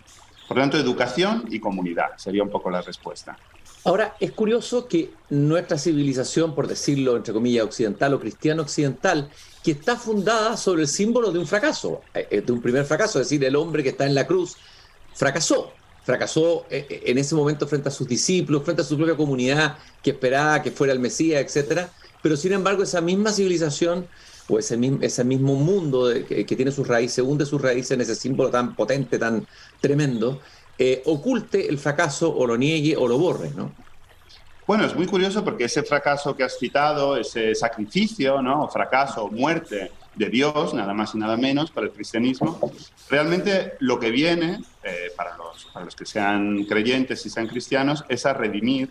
Por 0.49 0.57
lo 0.57 0.63
tanto, 0.63 0.79
educación 0.79 1.45
y 1.51 1.59
comunidad 1.59 2.17
sería 2.17 2.43
un 2.43 2.51
poco 2.51 2.71
la 2.71 2.81
respuesta. 2.81 3.37
Ahora, 3.85 4.17
es 4.19 4.33
curioso 4.33 4.89
que 4.89 5.13
nuestra 5.31 5.79
civilización, 5.79 6.55
por 6.55 6.67
decirlo 6.67 7.17
entre 7.17 7.33
comillas, 7.33 7.65
occidental 7.65 8.15
o 8.15 8.21
cristiano 8.21 8.63
occidental, 8.63 9.31
que 9.63 9.73
está 9.73 9.97
fundada 9.97 10.57
sobre 10.57 10.83
el 10.83 10.89
símbolo 10.89 11.31
de 11.31 11.39
un 11.39 11.47
fracaso, 11.47 12.01
eh, 12.15 12.43
de 12.45 12.53
un 12.53 12.61
primer 12.61 12.85
fracaso, 12.85 13.21
es 13.21 13.29
decir, 13.29 13.45
el 13.45 13.55
hombre 13.55 13.83
que 13.83 13.91
está 13.91 14.07
en 14.07 14.15
la 14.15 14.27
cruz, 14.27 14.57
fracasó. 15.15 15.73
Fracasó 16.05 16.67
eh, 16.71 17.03
en 17.07 17.19
ese 17.19 17.35
momento 17.35 17.67
frente 17.67 17.89
a 17.89 17.93
sus 17.93 18.07
discípulos, 18.09 18.65
frente 18.65 18.83
a 18.83 18.85
su 18.85 18.97
propia 18.97 19.17
comunidad 19.17 19.79
que 20.03 20.11
esperaba 20.11 20.63
que 20.63 20.71
fuera 20.71 20.93
el 20.93 21.01
Mesías, 21.01 21.57
etc. 21.57 21.89
Pero 22.23 22.37
sin 22.37 22.53
embargo, 22.53 22.83
esa 22.83 23.01
misma 23.01 23.33
civilización 23.33 24.07
o 24.49 24.59
ese, 24.59 24.79
ese 25.01 25.25
mismo 25.25 25.55
mundo 25.55 26.09
que, 26.29 26.45
tiene 26.45 26.71
sus 26.71 26.87
raíces, 26.87 27.25
hunde 27.25 27.47
sus 27.47 27.61
raíces 27.61 27.93
en 27.93 28.01
ese 28.01 28.15
símbolo 28.15 28.51
tan 28.51 28.75
potente, 28.75 29.19
tan 29.19 29.47
tremendo, 29.81 30.41
eh, 30.79 31.03
oculte 31.07 31.69
el 31.69 31.79
fracaso 31.79 32.35
o 32.35 32.47
lo 32.47 32.57
niegue 32.57 32.97
o 32.97 33.09
lo 33.09 33.19
borre, 33.19 33.51
¿no? 33.57 33.73
Bueno, 34.67 34.85
es 34.85 34.97
muy 34.97 35.07
curioso 35.07 35.45
porque 35.45 35.65
ese 35.65 35.85
fracaso 35.85 36.37
que 36.37 36.43
has 36.43 36.59
citado, 36.59 37.17
ese 37.17 37.55
sacrificio, 37.55 38.43
¿no? 38.43 38.67
fracaso, 38.67 39.29
muerte 39.29 39.93
de 40.17 40.29
Dios, 40.29 40.75
nada 40.75 40.93
más 40.93 41.15
y 41.15 41.19
nada 41.19 41.37
menos, 41.37 41.71
para 41.71 41.87
el 41.87 41.93
cristianismo, 41.93 42.59
realmente 43.09 43.75
lo 43.79 44.01
que 44.01 44.11
viene, 44.11 44.61
eh, 44.83 45.13
para, 45.17 45.37
los, 45.37 45.67
para 45.67 45.85
los 45.85 45.95
que 45.95 46.05
sean 46.05 46.65
creyentes 46.65 47.25
y 47.25 47.31
sean 47.31 47.47
cristianos, 47.47 48.05
es 48.09 48.27
a 48.27 48.33
redimir 48.33 48.91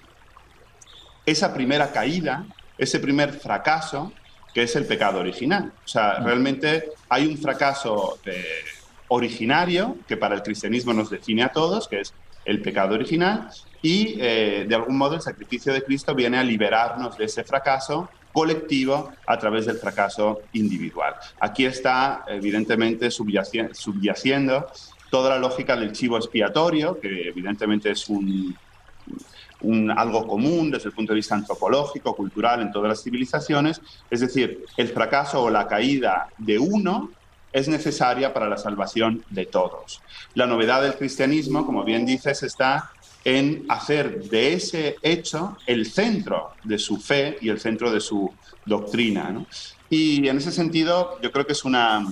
esa 1.26 1.54
primera 1.54 1.92
caída, 1.92 2.46
ese 2.78 3.00
primer 3.00 3.34
fracaso, 3.34 4.14
que 4.56 4.64
es 4.64 4.76
el 4.78 4.86
pecado 4.86 5.20
original. 5.20 5.74
O 5.84 5.88
sea, 5.88 6.22
realmente 6.22 6.92
hay 7.10 7.28
un 7.28 7.38
fracaso 7.38 8.20
eh, 8.26 8.64
originario 9.10 9.98
que 10.08 10.16
para 10.16 10.34
el 10.34 10.44
cristianismo 10.44 10.94
nos 10.94 11.10
define 11.10 11.44
a 11.44 11.50
todos, 11.50 11.90
que 11.90 12.00
es 12.00 12.14
el 12.46 12.62
pecado 12.62 12.96
original, 12.96 13.50
y 13.82 14.16
eh, 14.18 14.66
de 14.66 14.76
algún 14.76 14.98
modo 14.98 15.16
el 15.16 15.22
sacrificio 15.22 15.74
de 15.74 15.84
Cristo 15.84 16.16
viene 16.16 16.38
a 16.38 16.44
liberarnos 16.44 17.18
de 17.18 17.26
ese 17.26 17.44
fracaso 17.44 18.10
colectivo 18.32 19.12
a 19.28 19.38
través 19.38 19.66
del 19.66 19.76
fracaso 19.76 20.44
individual. 20.54 21.16
Aquí 21.42 21.66
está 21.66 22.24
evidentemente 22.30 23.12
subyaciendo 23.12 24.68
toda 25.10 25.32
la 25.32 25.40
lógica 25.40 25.76
del 25.76 25.92
chivo 25.92 26.16
expiatorio, 26.16 26.98
que 26.98 27.28
evidentemente 27.28 27.92
es 27.92 28.08
un, 28.08 28.56
un, 29.66 29.92
algo 29.92 30.26
común 30.28 30.72
desde 30.72 30.90
el 30.90 30.96
punto 30.96 31.14
de 31.14 31.18
vista 31.18 31.36
antropológico, 31.36 32.16
cultural 32.16 32.62
en 32.62 32.72
todas 32.72 32.90
las 32.90 33.04
civilizaciones, 33.04 33.82
es 34.10 34.20
decir, 34.22 34.66
el 34.78 34.88
fracaso 34.90 35.44
o 35.44 35.50
la 35.50 35.68
caída 35.68 36.28
de 36.38 36.58
uno 36.60 37.12
es 37.52 37.70
necesaria 37.70 38.34
para 38.34 38.50
la 38.50 38.58
salvación 38.58 39.24
de 39.30 39.46
todos. 39.46 40.02
La 40.34 40.46
novedad 40.46 40.82
del 40.82 40.96
cristianismo, 40.96 41.66
como 41.66 41.86
bien 41.86 42.06
dices, 42.06 42.44
está 42.44 42.92
en 43.24 43.66
hacer 43.70 44.24
de 44.26 44.54
ese 44.54 44.98
hecho 45.02 45.58
el 45.66 45.86
centro 45.86 46.52
de 46.64 46.78
su 46.78 46.98
fe 46.98 47.38
y 47.42 47.50
el 47.50 47.60
centro 47.60 47.92
de 47.92 48.02
su 48.02 48.32
doctrina. 48.66 49.46
Y 49.90 50.28
en 50.28 50.38
ese 50.38 50.52
sentido, 50.52 51.20
yo 51.22 51.32
creo 51.32 51.46
que 51.46 51.54
es 51.54 51.66
una... 51.66 52.06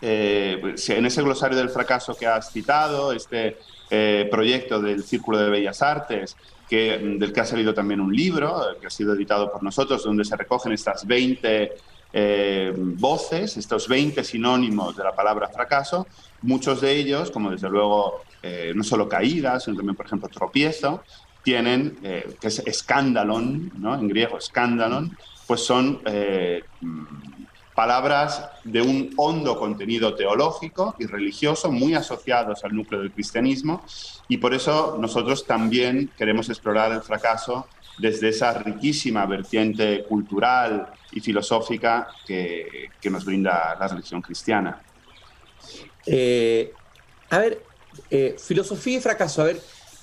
Eh, 0.00 0.74
en 0.88 1.06
ese 1.06 1.22
glosario 1.22 1.56
del 1.56 1.70
fracaso 1.70 2.14
que 2.14 2.26
has 2.26 2.50
citado, 2.50 3.12
este 3.12 3.58
eh, 3.90 4.26
proyecto 4.30 4.80
del 4.80 5.04
Círculo 5.04 5.38
de 5.38 5.50
Bellas 5.50 5.82
Artes, 5.82 6.36
que, 6.68 6.98
del 7.18 7.32
que 7.32 7.40
ha 7.40 7.44
salido 7.44 7.74
también 7.74 8.00
un 8.00 8.14
libro, 8.14 8.76
que 8.80 8.86
ha 8.86 8.90
sido 8.90 9.14
editado 9.14 9.50
por 9.50 9.62
nosotros, 9.62 10.04
donde 10.04 10.24
se 10.24 10.36
recogen 10.36 10.72
estas 10.72 11.06
20 11.06 11.72
eh, 12.12 12.72
voces, 12.76 13.56
estos 13.56 13.88
20 13.88 14.22
sinónimos 14.22 14.96
de 14.96 15.04
la 15.04 15.14
palabra 15.14 15.48
fracaso, 15.48 16.06
muchos 16.42 16.80
de 16.80 16.92
ellos, 16.92 17.30
como 17.30 17.50
desde 17.50 17.68
luego 17.68 18.22
eh, 18.42 18.72
no 18.74 18.84
solo 18.84 19.08
caídas, 19.08 19.64
sino 19.64 19.76
también, 19.76 19.96
por 19.96 20.06
ejemplo, 20.06 20.28
tropiezo, 20.28 21.02
tienen, 21.42 21.98
eh, 22.02 22.36
que 22.40 22.48
es 22.48 22.60
escándalon, 22.60 23.72
¿no? 23.78 23.94
en 23.94 24.08
griego 24.08 24.38
escándalon, 24.38 25.16
pues 25.46 25.60
son 25.60 26.00
palabras 27.74 28.48
de 28.62 28.80
un 28.80 29.10
hondo 29.16 29.58
contenido 29.58 30.14
teológico 30.14 30.94
y 30.98 31.06
religioso 31.06 31.72
muy 31.72 31.94
asociados 31.94 32.64
al 32.64 32.74
núcleo 32.74 33.00
del 33.00 33.12
cristianismo 33.12 33.84
y 34.28 34.36
por 34.36 34.54
eso 34.54 34.96
nosotros 35.00 35.46
también 35.46 36.10
queremos 36.16 36.48
explorar 36.48 36.92
el 36.92 37.02
fracaso 37.02 37.66
desde 37.98 38.28
esa 38.28 38.52
riquísima 38.54 39.26
vertiente 39.26 40.04
cultural 40.04 40.92
y 41.12 41.20
filosófica 41.20 42.08
que, 42.26 42.90
nos 43.04 43.24
brinda 43.24 43.76
la 43.78 43.86
religión 43.86 44.20
cristiana. 44.20 44.82
Eh, 46.06 46.72
a 47.30 47.38
ver, 47.38 47.62
eh, 48.10 48.36
filosofía 48.38 48.98
y 48.98 49.00
fracaso. 49.00 49.42
A 49.42 49.44
ver, 49.46 49.60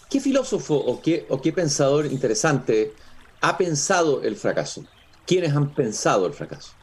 ¿qué 0.09 0.19
filósofo 0.19 0.75
o 0.75 1.01
qué, 1.01 1.25
o 1.29 1.41
qué 1.41 1.51
pensador 1.51 2.05
interesante 2.05 2.93
ha 3.41 3.57
pensado 3.57 4.23
el 4.23 4.35
fracaso? 4.35 4.85
¿Quiénes 5.25 5.53
han 5.53 5.73
pensado 5.73 6.25
el 6.25 6.33
fracaso? 6.33 6.73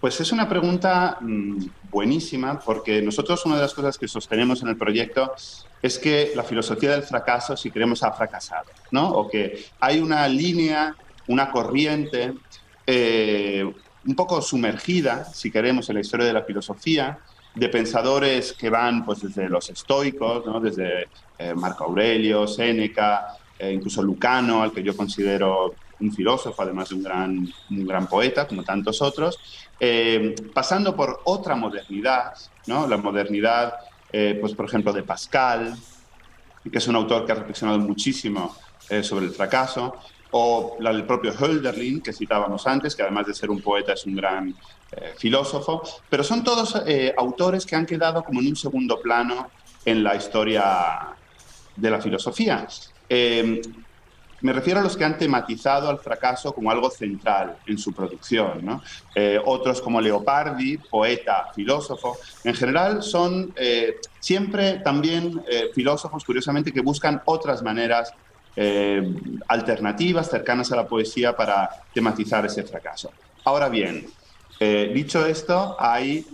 Pues 0.00 0.18
es 0.20 0.32
una 0.32 0.48
pregunta 0.48 1.18
mm, 1.20 1.66
buenísima 1.90 2.58
porque 2.58 3.02
nosotros 3.02 3.44
una 3.44 3.56
de 3.56 3.62
las 3.62 3.74
cosas 3.74 3.98
que 3.98 4.08
sostenemos 4.08 4.62
en 4.62 4.68
el 4.68 4.76
proyecto 4.76 5.34
es 5.82 5.98
que 5.98 6.32
la 6.34 6.42
filosofía 6.42 6.92
del 6.92 7.02
fracaso, 7.02 7.56
si 7.56 7.70
queremos, 7.70 8.02
ha 8.02 8.12
fracasado, 8.12 8.70
¿no? 8.90 9.10
O 9.10 9.28
que 9.28 9.66
hay 9.78 10.00
una 10.00 10.26
línea, 10.26 10.96
una 11.26 11.50
corriente 11.50 12.32
eh, 12.86 13.70
un 14.06 14.14
poco 14.14 14.40
sumergida, 14.40 15.24
si 15.26 15.50
queremos, 15.50 15.88
en 15.90 15.96
la 15.96 16.00
historia 16.00 16.26
de 16.26 16.32
la 16.32 16.42
filosofía, 16.42 17.18
de 17.54 17.68
pensadores 17.68 18.52
que 18.54 18.70
van 18.70 19.04
pues, 19.04 19.20
desde 19.20 19.48
los 19.48 19.68
estoicos, 19.68 20.46
¿no? 20.46 20.60
desde 20.60 21.08
eh, 21.38 21.54
Marco 21.54 21.84
Aurelio, 21.84 22.46
Séneca, 22.46 23.36
eh, 23.58 23.72
incluso 23.72 24.02
Lucano, 24.02 24.62
al 24.62 24.72
que 24.72 24.82
yo 24.82 24.96
considero 24.96 25.74
un 26.00 26.12
filósofo, 26.12 26.62
además 26.62 26.88
de 26.88 26.94
un 26.94 27.02
gran, 27.02 27.48
un 27.70 27.86
gran 27.86 28.06
poeta, 28.06 28.46
como 28.46 28.62
tantos 28.64 29.02
otros, 29.02 29.38
pasando 30.52 30.94
por 30.94 31.20
otra 31.24 31.54
modernidad, 31.56 32.34
¿no? 32.66 32.86
la 32.86 32.96
modernidad 32.96 33.74
eh, 34.12 34.36
pues 34.40 34.54
por 34.54 34.66
ejemplo, 34.66 34.92
de 34.92 35.02
Pascal, 35.02 35.76
que 36.70 36.78
es 36.78 36.88
un 36.88 36.96
autor 36.96 37.24
que 37.24 37.32
ha 37.32 37.36
reflexionado 37.36 37.78
muchísimo 37.78 38.56
eh, 38.88 39.02
sobre 39.02 39.26
el 39.26 39.32
fracaso, 39.32 39.96
o 40.32 40.76
la 40.80 40.92
del 40.92 41.04
propio 41.04 41.32
Hölderlin, 41.32 42.00
que 42.00 42.12
citábamos 42.12 42.66
antes, 42.66 42.94
que 42.94 43.02
además 43.02 43.26
de 43.26 43.34
ser 43.34 43.50
un 43.50 43.60
poeta 43.60 43.92
es 43.92 44.06
un 44.06 44.14
gran 44.14 44.54
eh, 44.92 45.14
filósofo, 45.16 45.82
pero 46.08 46.22
son 46.22 46.44
todos 46.44 46.76
autores 47.16 47.66
que 47.66 47.74
han 47.76 47.86
quedado 47.86 48.22
como 48.22 48.40
en 48.40 48.48
un 48.48 48.56
segundo 48.56 49.00
plano 49.00 49.50
en 49.84 50.04
la 50.04 50.14
historia 50.14 51.16
de 51.74 51.90
la 51.90 52.00
filosofía. 52.00 52.66
Me 54.42 54.52
refiero 54.52 54.80
a 54.80 54.82
los 54.82 54.96
que 54.96 55.04
han 55.04 55.18
tematizado 55.18 55.88
al 55.88 55.98
fracaso 55.98 56.54
como 56.54 56.70
algo 56.70 56.90
central 56.90 57.58
en 57.66 57.76
su 57.78 57.92
producción. 57.92 58.80
Eh, 59.14 59.38
otros 59.44 59.80
como 59.80 60.00
Leopardi, 60.00 60.78
poeta, 60.78 61.48
filósofo. 61.54 62.18
En 62.44 62.54
general 62.54 63.02
son 63.02 63.52
eh, 63.56 63.96
siempre 64.18 64.78
también 64.78 65.42
eh, 65.48 65.70
filósofos, 65.74 66.24
curiosamente, 66.24 66.72
que 66.72 66.80
buscan 66.80 67.22
otras 67.24 67.62
maneras 67.62 68.12
alternativas, 69.46 70.28
cercanas 70.28 70.70
a 70.70 70.76
la 70.76 70.86
poesía, 70.86 71.34
para 71.34 71.70
tematizar 71.94 72.44
ese 72.44 72.62
fracaso. 72.64 73.10
Ahora 73.44 73.70
bien, 73.70 74.06
dicho 74.92 75.24
esto, 75.24 75.76
hay 75.78 76.26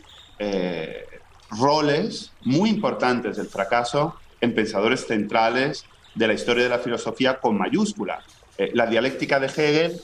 roles 1.51 2.33
muy 2.43 2.71
importantes 2.71 3.37
del 3.37 3.47
fracaso 3.47 4.17
en 4.41 4.55
pensadores 4.55 5.07
centrales 5.07 5.85
de 6.17 6.27
la 6.27 6.33
historia 6.33 6.65
de 6.65 6.71
la 6.71 6.79
filosofía 6.79 7.39
con 7.39 7.57
mayúscula. 7.57 8.21
Eh, 8.59 8.71
la 8.75 8.87
dialéctica 8.87 9.39
de 9.39 9.47
Hegel, 9.47 10.01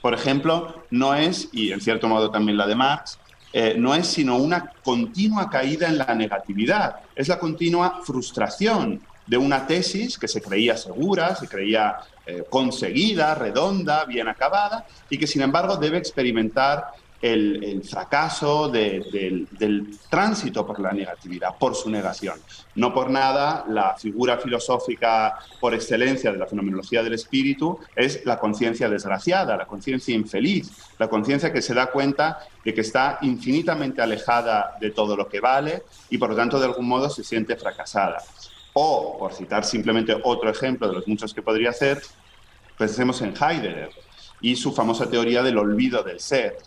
por 0.00 0.14
ejemplo, 0.14 0.84
no 0.90 1.14
es, 1.14 1.48
y 1.52 1.72
en 1.72 1.80
cierto 1.80 2.08
modo 2.08 2.30
también 2.30 2.56
la 2.56 2.66
de 2.66 2.74
Marx, 2.74 3.18
eh, 3.52 3.74
no 3.76 3.94
es 3.94 4.06
sino 4.06 4.36
una 4.36 4.72
continua 4.82 5.50
caída 5.50 5.88
en 5.88 5.98
la 5.98 6.14
negatividad, 6.14 6.96
es 7.14 7.28
la 7.28 7.38
continua 7.38 8.00
frustración 8.04 9.00
de 9.26 9.36
una 9.36 9.66
tesis 9.66 10.18
que 10.18 10.28
se 10.28 10.42
creía 10.42 10.76
segura, 10.76 11.34
se 11.34 11.48
creía 11.48 11.96
eh, 12.26 12.44
conseguida, 12.48 13.34
redonda, 13.34 14.04
bien 14.04 14.28
acabada, 14.28 14.86
y 15.08 15.18
que 15.18 15.26
sin 15.26 15.42
embargo 15.42 15.76
debe 15.76 15.98
experimentar 15.98 16.86
el, 17.20 17.82
fracaso 17.82 18.68
del, 18.68 19.48
tránsito 20.10 20.66
por 20.66 20.78
la 20.80 20.92
negatividad, 20.92 21.56
por 21.58 21.74
su 21.74 21.88
negación. 21.88 22.38
No 22.74 22.92
por 22.92 23.10
nada, 23.10 23.64
la 23.68 23.96
figura 23.96 24.36
filosófica 24.36 25.38
por 25.60 25.74
excelencia 25.74 26.32
de 26.32 26.38
la 26.38 26.46
fenomenología 26.46 27.02
del 27.02 27.14
espíritu 27.14 27.78
es 27.96 28.24
la 28.26 28.38
conciencia 28.38 28.88
desgraciada, 28.88 29.56
la 29.56 29.66
conciencia 29.66 30.14
infeliz, 30.14 30.70
la 30.98 31.08
conciencia 31.08 31.52
que 31.52 31.62
se 31.62 31.72
da 31.72 31.86
cuenta 31.86 32.40
de 32.64 32.74
que 32.74 32.82
está 32.82 33.18
infinitamente 33.22 34.02
alejada 34.02 34.76
de 34.80 34.90
todo 34.90 35.16
lo 35.16 35.28
que 35.28 35.40
vale 35.40 35.84
y 36.10 36.18
por 36.18 36.30
lo 36.30 36.36
tanto 36.36 36.58
de 36.58 36.66
algún 36.66 36.86
modo 36.86 37.08
se 37.08 37.24
siente 37.24 37.56
fracasada. 37.56 38.22
O, 38.74 39.16
por 39.18 39.32
citar 39.32 39.64
simplemente 39.64 40.16
otro 40.24 40.50
ejemplo 40.50 40.88
de 40.88 40.94
los 40.94 41.08
muchos 41.08 41.32
que 41.32 41.42
podría 41.42 41.70
hacer, 41.70 42.02
pensemos 42.76 43.22
en 43.22 43.32
Heidegger 43.34 43.90
y 44.40 44.56
su 44.56 44.72
famosa 44.72 45.08
teoría 45.08 45.42
del 45.42 45.58
olvido 45.58 46.02
del 46.02 46.20
ser. 46.20 46.58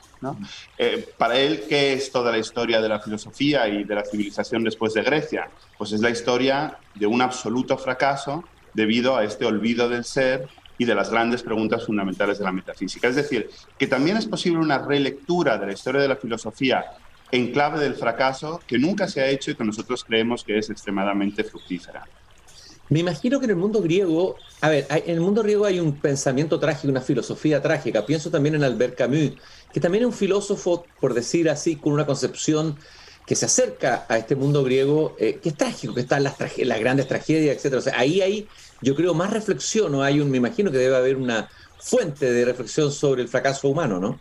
Eh, 0.77 1.07
para 1.17 1.38
él, 1.38 1.63
¿qué 1.67 1.93
es 1.93 2.12
toda 2.12 2.31
la 2.31 2.38
historia 2.38 2.81
de 2.81 2.89
la 2.89 3.00
filosofía 3.00 3.67
y 3.67 3.83
de 3.83 3.95
la 3.95 4.03
civilización 4.03 4.63
después 4.63 4.93
de 4.93 5.03
Grecia? 5.03 5.50
Pues 5.77 5.91
es 5.91 6.01
la 6.01 6.09
historia 6.09 6.77
de 6.95 7.07
un 7.07 7.21
absoluto 7.21 7.77
fracaso 7.77 8.43
debido 8.74 9.15
a 9.15 9.24
este 9.24 9.45
olvido 9.45 9.89
del 9.89 10.03
ser 10.03 10.47
y 10.77 10.86
de 10.86 10.95
las 10.95 11.09
grandes 11.09 11.41
preguntas 11.41 11.86
fundamentales 11.86 12.38
de 12.38 12.45
la 12.45 12.51
metafísica. 12.51 13.07
Es 13.07 13.15
decir, 13.15 13.50
que 13.77 13.88
también 13.88 14.17
es 14.17 14.27
posible 14.27 14.59
una 14.59 14.77
relectura 14.77 15.57
de 15.57 15.67
la 15.67 15.74
historia 15.74 16.01
de 16.01 16.07
la 16.07 16.15
filosofía 16.15 16.86
en 17.31 17.51
clave 17.51 17.79
del 17.79 17.95
fracaso 17.95 18.59
que 18.65 18.77
nunca 18.77 19.07
se 19.07 19.21
ha 19.21 19.27
hecho 19.27 19.51
y 19.51 19.55
que 19.55 19.63
nosotros 19.63 20.03
creemos 20.03 20.43
que 20.43 20.57
es 20.57 20.69
extremadamente 20.69 21.43
fructífera. 21.43 22.05
Me 22.89 23.00
imagino 23.00 23.39
que 23.39 23.46
en 23.46 23.51
el 23.51 23.58
mundo 23.58 23.82
griego, 23.82 24.38
a 24.62 24.70
ver, 24.70 24.88
en 24.89 25.15
el 25.15 25.22
mundo 25.22 25.44
griego 25.44 25.65
hay 25.65 25.79
un 25.79 25.98
pensamiento 25.98 26.60
trágico, 26.60 26.89
una 26.89 27.01
filosofía 27.01 27.62
trágica. 27.62 28.06
Pienso 28.06 28.32
también 28.32 28.56
en 28.56 28.63
Albert 28.63 28.96
Camus, 28.96 29.34
que 29.74 29.79
también 29.79 30.03
es 30.03 30.08
un 30.08 30.13
filósofo, 30.13 30.86
por 31.00 31.13
decir 31.13 31.50
así, 31.50 31.75
con 31.75 31.94
una 31.94 32.06
concepción 32.06 32.77
que 33.25 33.36
se 33.36 33.46
acerca 33.46 34.06
a 34.08 34.17
este 34.17 34.38
mundo 34.38 34.63
griego, 34.63 35.17
eh, 35.20 35.39
que 35.44 35.50
es 35.50 35.58
trágico, 35.58 35.94
que 35.94 36.00
están 36.00 36.24
las, 36.24 36.36
las 36.39 36.79
grandes 36.79 37.10
tragedias, 37.10 37.63
etc. 37.63 37.75
O 37.75 37.82
sea, 37.82 38.00
ahí 38.00 38.22
hay, 38.22 38.48
yo 38.82 38.96
creo, 38.96 39.13
más 39.13 39.32
reflexión, 39.32 39.91
¿no? 39.91 40.01
Hay 40.01 40.22
un, 40.22 40.32
me 40.32 40.38
imagino 40.38 40.72
que 40.72 40.77
debe 40.77 40.96
haber 40.96 41.17
una 41.17 41.50
fuente 41.77 42.32
de 42.32 42.46
reflexión 42.46 42.89
sobre 42.89 43.22
el 43.22 43.27
fracaso 43.27 43.67
humano, 43.67 44.00
¿no? 44.00 44.17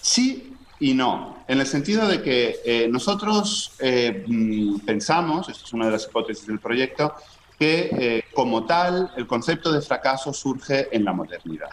Sí, 0.00 0.54
y 0.80 0.94
no, 0.94 1.44
en 1.46 1.60
el 1.60 1.66
sentido 1.66 2.08
de 2.08 2.22
que 2.22 2.60
eh, 2.64 2.88
nosotros 2.88 3.72
eh, 3.78 4.24
mm, 4.26 4.80
pensamos, 4.80 5.48
esto 5.48 5.64
es 5.66 5.72
una 5.72 5.86
de 5.86 5.92
las 5.92 6.06
hipótesis 6.06 6.46
del 6.46 6.58
proyecto, 6.58 7.14
que 7.58 7.90
eh, 7.92 8.24
como 8.34 8.66
tal 8.66 9.12
el 9.16 9.26
concepto 9.26 9.72
de 9.72 9.82
fracaso 9.82 10.32
surge 10.32 10.94
en 10.94 11.04
la 11.04 11.12
modernidad. 11.12 11.70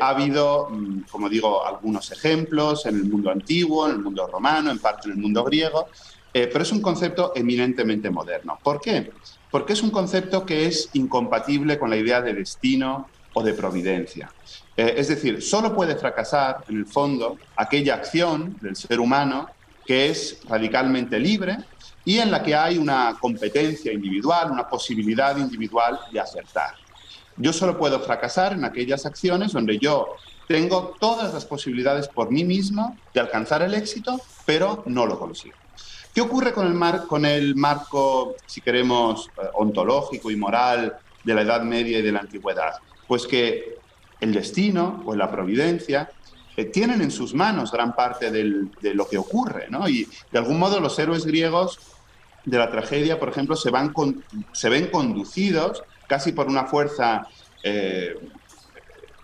ha 0.00 0.08
habido, 0.08 0.70
mm, 0.70 1.02
como 1.10 1.28
digo, 1.28 1.66
algunos 1.66 2.10
ejemplos 2.10 2.86
en 2.86 2.96
el 2.96 3.04
mundo 3.04 3.30
antiguo, 3.30 3.86
en 3.86 3.92
el 3.96 4.02
mundo 4.02 4.26
romano, 4.26 4.70
en 4.70 4.78
parte 4.78 5.08
en 5.08 5.16
el 5.16 5.20
mundo 5.20 5.44
griego, 5.44 5.90
pero 6.32 6.62
es 6.62 6.72
un 6.72 6.80
concepto 6.80 7.32
eminentemente 7.34 8.10
moderno. 8.10 8.58
¿Por 8.62 8.80
qué? 8.80 9.12
Porque 9.50 9.72
es 9.74 9.82
un 9.82 9.90
concepto 9.90 10.46
que 10.46 10.66
es 10.66 10.90
incompatible 10.94 11.78
con 11.78 11.90
la 11.90 11.96
idea 11.96 12.22
de 12.22 12.34
destino 12.34 13.10
o 13.38 13.42
de 13.42 13.52
providencia. 13.52 14.34
Eh, 14.74 14.94
es 14.96 15.08
decir, 15.08 15.42
solo 15.42 15.74
puede 15.74 15.96
fracasar, 15.96 16.64
en 16.68 16.78
el 16.78 16.86
fondo, 16.86 17.38
aquella 17.54 17.94
acción 17.94 18.56
del 18.62 18.74
ser 18.74 18.98
humano 18.98 19.50
que 19.84 20.08
es 20.08 20.40
radicalmente 20.48 21.20
libre 21.20 21.58
y 22.06 22.20
en 22.20 22.30
la 22.30 22.40
que 22.42 22.54
hay 22.54 22.78
una 22.78 23.16
competencia 23.20 23.92
individual, 23.92 24.52
una 24.52 24.68
posibilidad 24.68 25.36
individual 25.36 25.98
de 26.12 26.20
acertar. 26.20 26.76
Yo 27.36 27.52
solo 27.52 27.76
puedo 27.76 27.98
fracasar 27.98 28.52
en 28.52 28.64
aquellas 28.64 29.04
acciones 29.04 29.52
donde 29.52 29.76
yo 29.78 30.14
tengo 30.46 30.94
todas 31.00 31.34
las 31.34 31.44
posibilidades 31.44 32.06
por 32.06 32.30
mí 32.30 32.44
mismo 32.44 32.96
de 33.12 33.20
alcanzar 33.20 33.62
el 33.62 33.74
éxito, 33.74 34.20
pero 34.46 34.84
no 34.86 35.04
lo 35.04 35.18
consigo. 35.18 35.56
¿Qué 36.14 36.20
ocurre 36.20 36.52
con 36.52 36.68
el, 36.68 37.06
con 37.08 37.26
el 37.26 37.56
marco, 37.56 38.36
si 38.46 38.60
queremos, 38.60 39.28
eh, 39.36 39.48
ontológico 39.54 40.30
y 40.30 40.36
moral 40.36 40.96
de 41.24 41.34
la 41.34 41.42
Edad 41.42 41.62
Media 41.62 41.98
y 41.98 42.02
de 42.02 42.12
la 42.12 42.20
Antigüedad? 42.20 42.74
Pues 43.08 43.26
que 43.26 43.78
el 44.20 44.32
destino 44.32 45.02
o 45.04 45.14
la 45.16 45.28
providencia 45.28 46.08
eh, 46.56 46.66
tienen 46.66 47.02
en 47.02 47.10
sus 47.10 47.34
manos 47.34 47.72
gran 47.72 47.94
parte 47.96 48.30
de 48.30 48.94
lo 48.94 49.08
que 49.08 49.18
ocurre, 49.18 49.66
¿no? 49.68 49.88
Y 49.88 50.08
de 50.30 50.38
algún 50.38 50.58
modo 50.58 50.80
los 50.80 50.98
héroes 50.98 51.26
griegos 51.26 51.78
de 52.46 52.58
la 52.58 52.70
tragedia, 52.70 53.18
por 53.18 53.28
ejemplo, 53.28 53.56
se, 53.56 53.70
van 53.70 53.92
se 54.52 54.68
ven 54.70 54.86
conducidos 54.86 55.82
casi 56.06 56.32
por 56.32 56.46
una 56.46 56.64
fuerza 56.64 57.26
eh, 57.62 58.16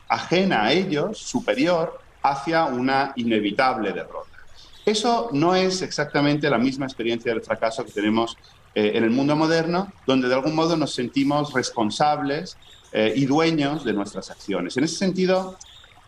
ajena 0.08 0.64
a 0.64 0.72
ellos, 0.72 1.18
superior, 1.18 2.00
hacia 2.22 2.64
una 2.64 3.12
inevitable 3.16 3.92
derrota. 3.92 4.28
Eso 4.84 5.30
no 5.32 5.54
es 5.54 5.80
exactamente 5.82 6.50
la 6.50 6.58
misma 6.58 6.86
experiencia 6.86 7.32
del 7.32 7.42
fracaso 7.42 7.84
que 7.84 7.92
tenemos 7.92 8.36
eh, 8.74 8.92
en 8.94 9.04
el 9.04 9.10
mundo 9.10 9.36
moderno, 9.36 9.92
donde 10.06 10.28
de 10.28 10.34
algún 10.34 10.56
modo 10.56 10.76
nos 10.76 10.92
sentimos 10.92 11.52
responsables 11.52 12.56
eh, 12.90 13.12
y 13.14 13.26
dueños 13.26 13.84
de 13.84 13.92
nuestras 13.92 14.30
acciones. 14.30 14.76
En 14.76 14.84
ese 14.84 14.96
sentido, 14.96 15.56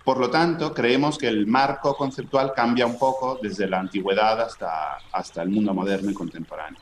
por 0.03 0.19
lo 0.19 0.29
tanto, 0.29 0.75
creemos 0.75 1.17
que 1.17 1.29
el 1.29 1.47
marco 1.47 1.97
conceptual 1.97 2.53
cambia 2.53 2.85
un 2.87 2.99
poco 2.99 3.39
desde 3.41 3.69
la 3.69 3.79
antigüedad 3.79 4.41
hasta, 4.41 4.99
hasta 5.13 5.43
el 5.43 5.51
mundo 5.51 5.73
moderno 5.73 6.11
y 6.11 6.15
contemporáneo. 6.15 6.81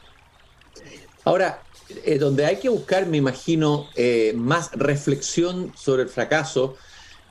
Ahora, 1.25 1.63
eh, 2.05 2.19
donde 2.19 2.47
hay 2.47 2.57
que 2.57 2.69
buscar, 2.69 3.07
me 3.07 3.17
imagino, 3.17 3.89
eh, 3.95 4.33
más 4.37 4.71
reflexión 4.73 5.73
sobre 5.77 6.03
el 6.03 6.09
fracaso, 6.09 6.77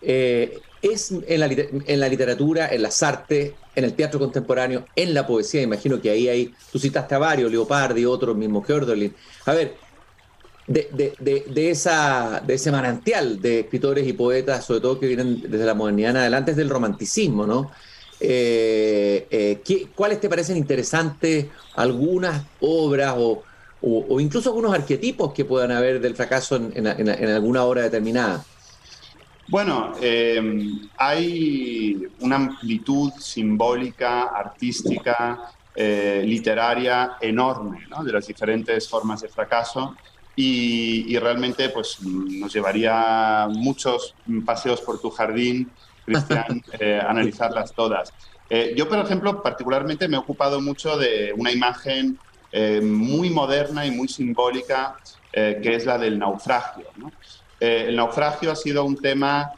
es 0.04 1.12
en 1.12 1.40
la, 1.40 1.46
en 1.46 2.00
la, 2.00 2.10
literatura, 2.10 2.68
en 2.70 2.82
las 2.82 3.04
artes, 3.04 3.54
en 3.76 3.84
el 3.84 3.94
teatro 3.94 4.20
contemporáneo, 4.20 4.88
en 4.96 5.14
la 5.14 5.28
poesía. 5.28 5.62
Imagino 5.62 6.02
que 6.02 6.10
ahí 6.10 6.28
hay, 6.28 6.56
tú 6.72 6.80
citaste 6.80 7.14
a 7.14 7.20
varios, 7.20 7.52
Leopardi, 7.52 8.04
otros 8.06 8.36
mismo 8.36 8.64
que 8.64 8.74
A 8.74 9.54
ver, 9.54 9.76
de, 10.68 11.70
esa, 11.70 12.42
de 12.46 12.54
ese 12.54 12.72
manantial 12.72 13.42
de 13.42 13.62
escritores 13.62 14.08
y 14.08 14.14
poetas, 14.14 14.66
sobre 14.66 14.82
todo 14.82 15.00
que 15.00 15.08
vienen 15.08 15.42
desde 15.42 15.66
la 15.66 15.74
modernidad 15.74 16.12
en 16.12 16.18
adelante, 16.18 16.52
es 16.52 16.58
del 16.58 16.70
romanticismo, 16.70 17.46
¿no? 17.46 17.72
Eh, 18.24 19.28
eh, 19.32 19.88
¿Cuáles 19.96 20.22
te 20.22 20.30
parecen 20.30 20.56
interesantes 20.56 21.48
algunas 21.76 22.46
obras 22.60 23.16
o, 23.18 23.44
incluso 24.20 24.50
algunos 24.50 24.76
arquetipos 24.76 25.34
que 25.34 25.44
puedan 25.44 25.72
haber 25.72 26.00
del 26.00 26.16
fracaso 26.16 26.56
en, 26.56 26.88
alguna 26.88 27.64
obra 27.64 27.82
determinada? 27.82 28.46
Bueno, 29.48 29.94
eh, 30.00 30.40
hay 30.98 32.04
una 32.20 32.36
amplitud 32.36 33.12
simbólica, 33.20 34.26
artística, 34.26 35.52
literaria 35.76 37.14
enorme 37.22 37.88
¿no? 37.90 38.04
de 38.04 38.12
las 38.12 38.28
diferentes 38.28 38.88
formas 38.88 39.22
de 39.22 39.30
fracaso 39.30 39.96
y, 40.36 41.18
realmente 41.18 41.70
pues, 41.70 41.98
nos 42.02 42.54
llevaría 42.54 43.48
muchos 43.50 44.16
paseos 44.46 44.82
por 44.82 45.00
tu 45.02 45.10
jardín, 45.10 45.72
Cristian, 46.12 46.62
eh, 46.80 47.00
analizarlas 47.00 47.74
todas. 47.74 48.14
Eh, 48.50 48.74
yo, 48.76 48.88
por 48.88 49.00
ejemplo, 49.00 49.42
particularmente 49.42 50.08
me 50.08 50.18
he 50.18 50.20
ocupado 50.20 50.62
mucho 50.62 50.98
de 50.98 51.34
una 51.36 51.52
imagen 51.52 52.20
eh, 52.52 52.82
muy 52.82 53.30
moderna 53.30 53.86
y 53.86 53.92
muy 53.92 54.08
simbólica, 54.08 54.98
que 55.34 55.76
es 55.76 55.86
la 55.86 55.98
del 55.98 56.20
naufragio. 56.20 56.88
el 57.58 57.96
naufragio 57.96 58.52
ha 58.52 58.56
sido 58.56 58.84
un 58.84 58.98
tema 58.98 59.50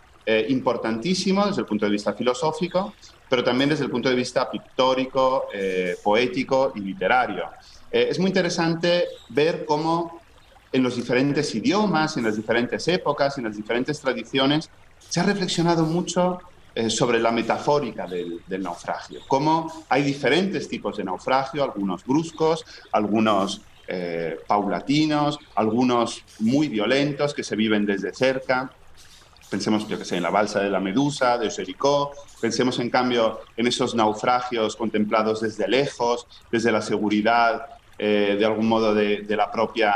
importantísimo 0.50 1.48
desde 1.48 1.62
el 1.62 1.68
punto 1.68 1.88
de 1.88 1.92
vista 1.92 2.14
filosófico, 2.14 2.94
pero 3.28 3.44
también 3.44 3.72
desde 3.72 3.86
el 3.86 3.90
punto 3.90 4.08
de 4.08 4.14
vista 4.14 4.52
pictórico, 4.52 5.48
poético 6.04 6.74
y 6.76 6.82
literario. 6.82 7.46
es 7.90 8.20
muy 8.20 8.28
interesante 8.28 9.08
ver 9.30 9.66
cómo 9.66 10.22
en 10.72 10.84
los 10.84 10.96
diferentes 10.96 11.56
idiomas, 11.56 12.16
en 12.18 12.26
las 12.26 12.36
diferentes 12.36 12.88
épocas, 12.88 13.38
en 13.40 13.46
las 13.46 13.58
diferentes 13.58 14.00
tradiciones, 14.00 14.70
se 15.14 15.20
ha 15.20 15.24
reflexionado 15.24 15.86
mucho 15.86 16.40
eh, 16.74 16.90
sobre 16.90 17.20
la 17.20 17.32
metafórica 17.32 18.08
del, 18.08 18.42
naufragio, 18.64 19.20
cómo 19.28 19.72
hay 19.88 20.02
diferentes 20.02 20.68
tipos 20.68 20.98
de 20.98 21.04
naufragio, 21.04 21.64
algunos 21.64 22.04
bruscos, 22.04 22.66
algunos 22.92 23.62
eh, 23.88 24.40
paulatinos, 24.48 25.38
algunos 25.54 26.24
muy 26.40 26.68
violentos 26.68 27.36
que 27.36 27.44
se 27.44 27.56
viven 27.56 27.86
desde 27.86 28.12
cerca. 28.12 28.72
Pensemos, 29.52 29.88
yo 29.88 30.00
que 30.00 30.06
sé, 30.06 30.18
en 30.18 30.24
la 30.24 30.32
balsa 30.32 30.62
de 30.62 30.72
la 30.72 30.80
Medusa, 30.80 31.38
de 31.38 31.52
Jericó. 31.52 32.14
Pensemos, 32.42 32.80
en 32.80 32.90
cambio, 32.90 33.42
en 33.56 33.68
esos 33.68 33.94
naufragios 33.94 34.76
contemplados 34.76 35.42
desde 35.42 35.68
lejos, 35.68 36.26
desde 36.52 36.72
la 36.72 36.82
seguridad 36.82 37.68
eh, 38.00 38.36
de 38.40 38.46
algún 38.48 38.68
modo 38.68 38.96
de, 38.96 39.24
la 39.30 39.52
propia 39.52 39.94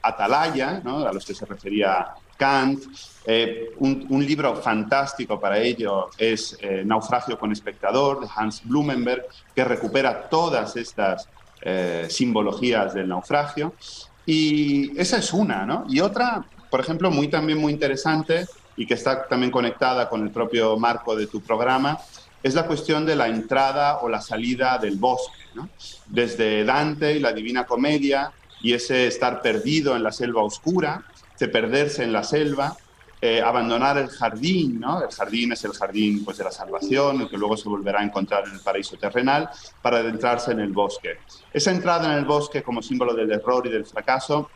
atalaya, 0.00 0.80
a 0.82 1.12
los 1.12 1.26
que 1.26 1.34
se 1.34 1.44
refería 1.44 2.14
Kant. 2.36 2.82
Eh, 3.26 3.72
un, 3.78 4.26
libro 4.26 4.54
fantástico 4.56 5.40
para 5.40 5.58
ello 5.58 6.10
es 6.18 6.58
eh, 6.60 6.82
Naufragio 6.84 7.38
con 7.38 7.52
espectador 7.52 8.20
de 8.20 8.28
Hans 8.34 8.62
Blumenberg, 8.64 9.24
que 9.54 9.64
recupera 9.64 10.28
todas 10.28 10.76
estas 10.76 11.28
simbologías 12.08 12.92
del 12.92 13.08
naufragio. 13.08 13.72
Y 14.26 15.00
esa 15.00 15.16
es 15.16 15.32
una, 15.32 15.64
¿no? 15.64 15.86
Y 15.88 16.00
otra, 16.00 16.44
por 16.68 16.80
ejemplo, 16.80 17.10
muy 17.10 17.28
también 17.28 17.58
muy 17.58 17.72
interesante 17.72 18.46
y 18.76 18.86
que 18.86 18.94
está 18.94 19.26
también 19.26 19.50
conectada 19.50 20.08
con 20.08 20.22
el 20.22 20.30
propio 20.30 20.76
marco 20.76 21.14
de 21.16 21.26
tu 21.26 21.40
programa, 21.40 21.98
es 22.42 22.54
la 22.54 22.66
cuestión 22.66 23.06
de 23.06 23.16
la 23.16 23.28
entrada 23.28 24.00
o 24.00 24.08
la 24.08 24.20
salida 24.20 24.78
del 24.78 24.96
bosque. 24.96 25.38
Desde 26.06 26.64
Dante 26.64 27.16
y 27.16 27.20
la 27.20 27.32
Divina 27.32 27.64
Comedia 27.64 28.32
y 28.60 28.72
ese 28.72 29.06
estar 29.06 29.40
perdido 29.40 29.94
en 29.94 30.02
la 30.02 30.10
selva 30.12 30.42
oscura, 30.42 31.04
de 31.38 31.48
perderse 31.48 32.04
en 32.04 32.12
la 32.12 32.22
selva, 32.22 32.76
eh, 33.20 33.40
abandonar 33.40 33.96
el 33.98 34.08
jardín, 34.08 34.80
¿no? 34.80 35.02
El 35.02 35.10
jardín 35.10 35.52
es 35.52 35.64
el 35.64 35.72
jardín 35.72 36.24
pues, 36.24 36.38
de 36.38 36.44
la 36.44 36.50
salvación, 36.50 37.22
el 37.22 37.28
que 37.28 37.38
luego 37.38 37.56
se 37.56 37.68
volverá 37.68 38.00
a 38.00 38.04
encontrar 38.04 38.44
en 38.46 38.54
el 38.54 38.60
paraíso 38.60 38.96
terrenal, 38.96 39.48
para 39.80 39.98
adentrarse 39.98 40.52
en 40.52 40.60
el 40.60 40.72
bosque. 40.72 41.18
Esa 41.52 41.70
entrada 41.70 42.12
en 42.12 42.18
el 42.18 42.24
bosque 42.24 42.62
como 42.62 42.82
símbolo 42.82 43.14
del 43.14 43.32
error 43.32 43.66
y 43.66 43.70
del 43.70 43.86
fracaso 43.86 44.50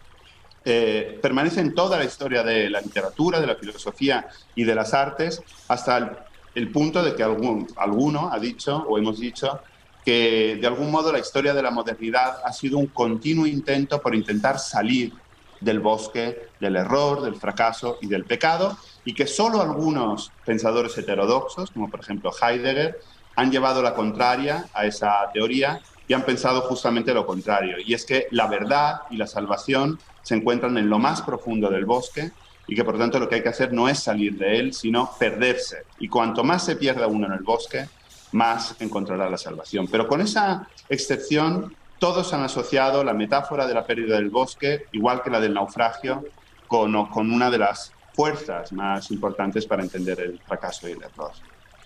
eh, 0.65 1.19
permanece 1.23 1.61
en 1.61 1.75
toda 1.75 1.97
la 1.99 2.05
historia 2.05 2.43
de 2.43 2.69
la 2.69 2.81
literatura, 2.81 3.41
de 3.41 3.47
la 3.47 3.55
filosofía 3.55 4.29
y 4.55 4.65
de 4.65 4.75
las 4.75 4.93
artes, 4.93 5.43
hasta 5.69 5.97
el 5.97 6.11
el 6.59 6.71
punto 6.71 7.03
de 7.03 7.15
que 7.15 7.23
algún, 7.23 7.69
alguno 7.77 8.31
ha 8.33 8.39
dicho 8.39 8.77
o 8.89 8.99
hemos 8.99 9.21
dicho 9.21 9.61
que 10.05 10.59
de 10.61 10.67
algún 10.67 10.91
modo 10.91 11.13
la 11.13 11.19
historia 11.21 11.55
de 11.55 11.63
la 11.63 11.71
modernidad 11.71 12.39
ha 12.45 12.53
sido 12.53 12.79
un 12.79 12.89
continuo 12.89 13.47
intento 13.47 14.01
por 14.01 14.15
intentar 14.15 14.59
salir 14.59 15.13
del 15.61 15.81
bosque 15.81 16.49
del 16.61 16.77
error, 16.77 17.23
del 17.23 17.37
fracaso 17.37 17.99
y 18.01 18.09
del 18.09 18.25
pecado, 18.25 18.77
y 19.05 19.15
que 19.15 19.27
solo 19.27 19.61
algunos 19.61 20.33
pensadores 20.45 20.97
heterodoxos, 20.99 21.71
como 21.71 21.91
por 21.91 22.01
ejemplo 22.01 22.31
Heidegger, 22.31 22.99
han 23.37 23.51
llevado 23.51 23.83
la 23.83 23.95
contraria 23.95 24.67
a 24.75 24.87
esa 24.87 25.31
teoría 25.33 25.81
y 26.07 26.15
han 26.15 26.23
pensado 26.23 26.63
justamente 26.63 27.15
lo 27.15 27.27
contrario, 27.27 27.77
y 27.85 27.95
es 27.95 28.05
que 28.05 28.27
la 28.31 28.47
verdad 28.47 29.03
y 29.11 29.17
la 29.17 29.27
salvación 29.27 29.99
se 30.23 30.35
encuentran 30.35 30.77
en 30.79 30.89
lo 30.89 30.99
más 30.99 31.23
profundo 31.23 31.71
del 31.71 31.85
bosque 31.85 32.33
y 32.67 32.75
que 32.75 32.85
por 32.85 32.99
tanto 32.99 33.19
lo 33.19 33.29
que 33.29 33.37
hay 33.37 33.43
que 33.43 33.49
hacer 33.49 33.73
no 33.73 33.89
es 33.89 33.99
salir 33.99 34.37
de 34.37 34.59
él, 34.59 34.75
sino 34.75 35.11
perderse. 35.19 35.85
Y 35.99 36.09
cuanto 36.09 36.45
más 36.45 36.65
se 36.65 36.77
pierda 36.77 37.07
uno 37.07 37.27
en 37.27 37.33
el 37.33 37.43
bosque, 37.43 37.89
más 38.33 38.77
encontrará 38.79 39.31
la 39.31 39.39
salvación. 39.39 39.89
Pero 39.91 40.07
con 40.07 40.21
esa 40.21 40.69
excepción, 40.89 41.75
todos 41.99 42.33
han 42.33 42.43
asociado 42.43 43.05
la 43.05 43.13
metáfora 43.13 43.67
de 43.67 43.75
la 43.75 43.85
pérdida 43.85 44.17
del 44.17 44.31
bosque, 44.31 44.87
igual 44.93 45.23
que 45.23 45.31
la 45.31 45.41
del 45.41 45.55
naufragio, 45.55 46.25
con, 46.67 46.95
una 46.95 47.51
de 47.51 47.59
las 47.59 47.93
fuerzas 48.15 48.73
más 48.73 49.11
importantes 49.11 49.67
para 49.67 49.83
entender 49.83 50.21
el 50.21 50.39
fracaso 50.41 50.89
y 50.89 50.93
el 50.93 51.03
error. 51.03 51.33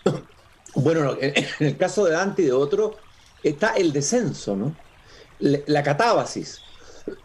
Bueno, 0.75 1.19
en 1.21 1.67
el 1.67 1.77
caso 1.77 2.07
de 2.07 2.13
Dante 2.13 2.41
y 2.41 2.45
de 2.47 2.53
otro, 2.53 2.97
está 3.43 3.75
el 3.75 3.93
descenso. 3.93 4.73
La 5.39 5.83
catábasis, 5.83 6.63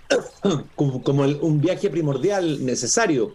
como, 0.76 1.24
un 1.24 1.62
viaje 1.62 1.90
primordial 1.90 2.66
necesario. 2.66 3.34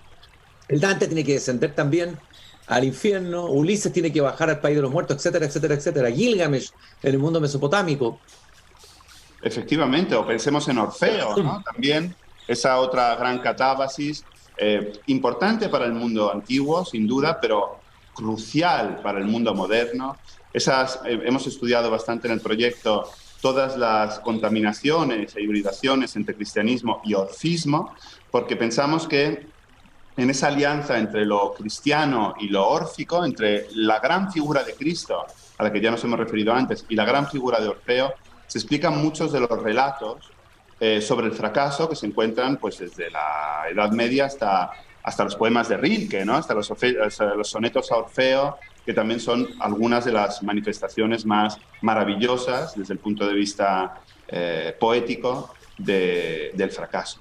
El 0.68 0.80
Dante 0.80 1.06
tiene 1.06 1.24
que 1.24 1.32
descender 1.32 1.74
también 1.74 2.18
al 2.66 2.84
infierno, 2.84 3.46
Ulises 3.46 3.92
tiene 3.92 4.12
que 4.12 4.20
bajar 4.20 4.50
al 4.50 4.60
país 4.60 4.76
de 4.76 4.82
los 4.82 4.90
muertos, 4.90 5.16
etcétera, 5.16 5.46
etcétera, 5.46 5.74
etcétera. 5.74 6.10
Gilgamesh 6.10 6.70
en 7.02 7.14
el 7.14 7.18
mundo 7.18 7.40
mesopotámico. 7.40 8.20
Efectivamente, 9.42 10.14
o 10.14 10.26
pensemos 10.26 10.68
en 10.68 10.78
Orfeo, 10.78 11.36
¿no? 11.36 11.62
También 11.72 12.14
esa 12.46 12.78
otra 12.78 13.14
gran 13.16 13.38
catábasis, 13.40 14.24
eh, 14.56 14.92
importante 15.06 15.68
para 15.68 15.86
el 15.86 15.92
mundo 15.92 16.32
antiguo, 16.32 16.84
sin 16.84 17.06
duda, 17.06 17.38
pero 17.40 17.80
crucial 18.14 19.00
para 19.02 19.18
el 19.18 19.24
mundo 19.24 19.54
moderno. 19.54 20.16
Esas, 20.52 21.00
eh, 21.04 21.20
hemos 21.24 21.46
estudiado 21.46 21.90
bastante 21.90 22.28
en 22.28 22.34
el 22.34 22.40
proyecto 22.40 23.10
todas 23.40 23.76
las 23.76 24.20
contaminaciones 24.20 25.34
e 25.34 25.42
hibridaciones 25.42 26.14
entre 26.14 26.36
cristianismo 26.36 27.00
y 27.04 27.14
orfismo, 27.14 27.94
porque 28.30 28.54
pensamos 28.54 29.08
que 29.08 29.46
en 30.16 30.30
esa 30.30 30.48
alianza 30.48 30.98
entre 30.98 31.24
lo 31.24 31.54
cristiano 31.54 32.34
y 32.38 32.48
lo 32.48 32.68
órfico, 32.68 33.24
entre 33.24 33.66
la 33.74 33.98
gran 33.98 34.30
figura 34.30 34.62
de 34.62 34.74
Cristo, 34.74 35.24
a 35.58 35.64
la 35.64 35.72
que 35.72 35.80
ya 35.80 35.90
nos 35.90 36.04
hemos 36.04 36.18
referido 36.18 36.52
antes, 36.52 36.84
y 36.88 36.94
la 36.94 37.04
gran 37.04 37.28
figura 37.28 37.60
de 37.60 37.68
Orfeo, 37.68 38.14
se 38.52 38.58
explican 38.58 39.02
muchos 39.02 39.32
de 39.32 39.40
los 39.40 39.62
relatos 39.62 40.30
eh, 40.78 41.00
sobre 41.00 41.26
el 41.26 41.32
fracaso 41.32 41.88
que 41.88 41.96
se 41.96 42.04
encuentran 42.04 42.58
pues, 42.58 42.80
desde 42.80 43.10
la 43.10 43.62
Edad 43.70 43.92
Media 43.92 44.26
hasta, 44.26 44.72
hasta 45.02 45.24
los 45.24 45.36
poemas 45.36 45.70
de 45.70 45.78
Rilke, 45.78 46.22
¿no? 46.26 46.34
hasta, 46.34 46.52
los, 46.52 46.70
sonetos 47.44 47.90
a 47.90 47.96
Orfeo, 47.96 48.58
que 48.84 48.92
también 48.92 49.20
son 49.20 49.48
algunas 49.58 50.04
de 50.04 50.12
las 50.12 50.42
manifestaciones 50.42 51.24
más 51.24 51.56
maravillosas 51.80 52.76
desde 52.76 52.92
el 52.92 52.98
punto 52.98 53.26
de 53.26 53.32
vista 53.32 54.02
eh, 54.28 54.76
poético 54.78 55.54
del 55.78 56.70
fracaso. 56.70 57.20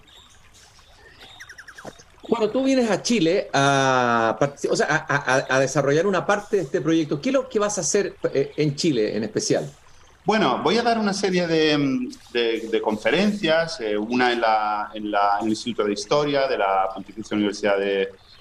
Cuando 2.21 2.49
tú 2.49 2.61
vienes 2.65 2.91
a 2.91 3.01
Chile 3.01 3.49
a, 3.53 4.37
a, 5.49 5.59
desarrollar 5.61 6.05
una 6.07 6.25
parte 6.25 6.57
de 6.57 6.63
este 6.63 6.81
proyecto, 6.81 7.21
¿qué 7.21 7.29
es 7.29 7.33
lo 7.33 7.47
que 7.47 7.57
vas 7.57 7.77
a 7.77 7.81
hacer 7.81 8.17
eh, 8.33 8.51
en 8.57 8.75
Chile 8.75 9.15
en 9.15 9.23
especial? 9.23 9.71
Bueno, 10.23 10.59
voy 10.61 10.77
a 10.77 10.83
dar 10.83 10.99
una 10.99 11.13
serie 11.13 11.47
de, 11.47 12.81
conferencias, 12.83 13.81
eh, 13.81 13.97
una 13.97 14.31
en, 14.31 14.41
la, 14.41 14.91
en, 14.93 15.05
el 15.07 15.49
Instituto 15.49 15.83
de 15.83 15.93
Historia 15.93 16.47
de 16.47 16.59
la 16.59 16.89
Pontificia 16.93 17.35
Universidad 17.35 17.77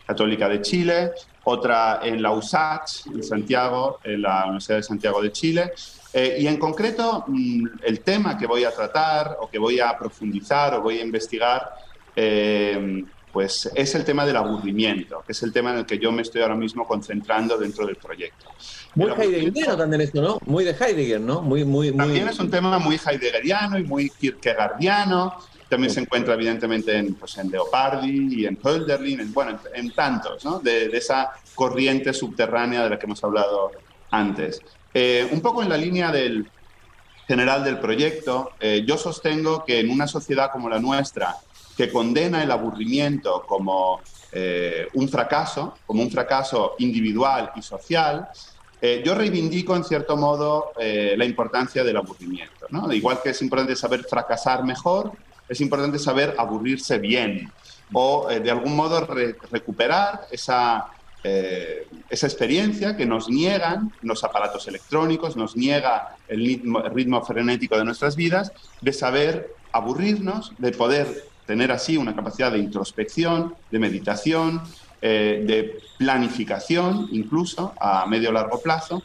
Católica 0.06 0.46
de 0.46 0.60
Chile, 0.60 1.12
otra 1.44 2.00
en 2.02 2.20
la 2.20 2.32
USACH, 2.32 3.06
en 3.06 3.22
Santiago, 3.22 3.98
en 4.04 4.20
la 4.20 4.44
Universidad 4.44 4.76
de 4.76 4.82
Santiago 4.82 5.22
de 5.22 5.32
Chile. 5.32 5.72
Eh, 6.12 6.36
y 6.40 6.46
en 6.46 6.58
concreto, 6.58 7.24
mm, 7.26 7.66
el 7.82 8.00
tema 8.00 8.36
que 8.36 8.46
voy 8.46 8.64
a 8.64 8.72
tratar 8.72 9.38
o 9.40 9.48
que 9.48 9.58
voy 9.58 9.80
a 9.80 9.96
profundizar 9.96 10.74
o 10.74 10.82
voy 10.82 10.98
a 10.98 11.02
investigar 11.02 11.72
pues 13.32 13.70
es 13.74 13.94
el 13.94 14.04
tema 14.04 14.26
del 14.26 14.36
aburrimiento, 14.36 15.22
que 15.24 15.32
es 15.32 15.42
el 15.42 15.52
tema 15.52 15.72
en 15.72 15.78
el 15.78 15.86
que 15.86 15.98
yo 15.98 16.10
me 16.12 16.22
estoy 16.22 16.42
ahora 16.42 16.56
mismo 16.56 16.86
concentrando 16.86 17.56
dentro 17.56 17.86
del 17.86 17.96
proyecto. 17.96 18.46
Muy 18.94 19.10
heideggeriano 19.10 19.76
también 19.76 20.02
esto, 20.02 20.20
¿no? 20.20 20.38
Muy 20.46 20.64
de 20.64 20.72
Heidegger, 20.72 21.20
¿no? 21.20 21.42
Muy, 21.42 21.64
muy, 21.64 21.92
También 21.92 22.28
es 22.28 22.38
un 22.38 22.50
tema 22.50 22.78
muy 22.78 22.96
heideggeriano 23.04 23.78
y 23.78 23.84
muy 23.84 24.10
kierkegaardiano. 24.10 25.36
También 25.68 25.92
se 25.92 26.00
encuentra 26.00 26.34
evidentemente 26.34 26.96
en, 26.96 27.14
pues, 27.14 27.38
en 27.38 27.50
Leopardi 27.50 28.40
y 28.40 28.46
en 28.46 28.58
Hölderlin, 28.60 29.20
en, 29.20 29.32
bueno, 29.32 29.60
en, 29.72 29.92
tantos, 29.92 30.44
¿no? 30.44 30.58
De, 30.58 30.86
esa 30.86 31.30
corriente 31.54 32.12
subterránea 32.12 32.82
de 32.82 32.90
la 32.90 32.98
que 32.98 33.06
hemos 33.06 33.22
hablado 33.22 33.70
antes. 34.10 34.60
Eh, 34.92 35.28
un 35.30 35.40
poco 35.40 35.62
en 35.62 35.68
la 35.68 35.76
línea 35.76 36.10
del 36.10 36.50
general 37.28 37.62
del 37.62 37.78
proyecto, 37.78 38.50
eh, 38.58 38.82
yo 38.84 38.98
sostengo 38.98 39.64
que 39.64 39.78
en 39.78 39.90
una 39.90 40.08
sociedad 40.08 40.50
como 40.50 40.68
la 40.68 40.80
nuestra, 40.80 41.36
que 41.80 41.90
condena 41.90 42.42
el 42.42 42.50
aburrimiento 42.50 43.46
como 43.48 44.02
eh, 44.32 44.86
un 44.92 45.08
fracaso, 45.08 45.78
como 45.86 46.02
un 46.02 46.10
fracaso 46.10 46.74
individual 46.78 47.52
y 47.56 47.62
social, 47.62 48.28
eh, 48.82 49.02
yo 49.02 49.14
reivindico 49.14 49.74
en 49.74 49.84
cierto 49.84 50.14
modo 50.14 50.72
eh, 50.78 51.14
la 51.16 51.24
importancia 51.24 51.82
del 51.82 51.96
aburrimiento. 51.96 52.66
¿no? 52.68 52.92
Igual 52.92 53.22
que 53.22 53.30
es 53.30 53.40
importante 53.40 53.74
saber 53.76 54.04
fracasar 54.04 54.62
mejor, 54.62 55.12
es 55.48 55.58
importante 55.62 55.98
saber 55.98 56.34
aburrirse 56.36 56.98
bien 56.98 57.50
o 57.94 58.28
de 58.28 58.50
algún 58.50 58.76
modo 58.76 59.04
recuperar 59.50 60.26
esa, 60.30 60.86
esa 61.24 62.26
experiencia 62.26 62.94
que 62.94 63.04
nos 63.06 63.28
niegan 63.28 63.90
los 64.02 64.22
aparatos 64.22 64.68
electrónicos, 64.68 65.34
nos 65.34 65.56
niega 65.56 66.14
el 66.28 66.44
ritmo, 66.44 66.82
el 66.84 66.92
ritmo 66.92 67.24
frenético 67.24 67.76
de 67.76 67.84
nuestras 67.84 68.14
vidas, 68.14 68.52
de 68.80 68.92
saber 68.92 69.50
aburrirnos, 69.72 70.52
de 70.58 70.70
poder 70.70 71.29
tener 71.50 71.72
así 71.72 71.96
una 71.96 72.14
capacidad 72.14 72.52
de 72.52 72.60
introspección, 72.60 73.56
de 73.72 73.80
meditación, 73.80 74.62
eh, 75.02 75.42
de 75.44 75.80
planificación, 75.98 77.08
incluso 77.10 77.74
a 77.80 78.06
medio 78.06 78.30
largo 78.30 78.62
plazo. 78.62 79.02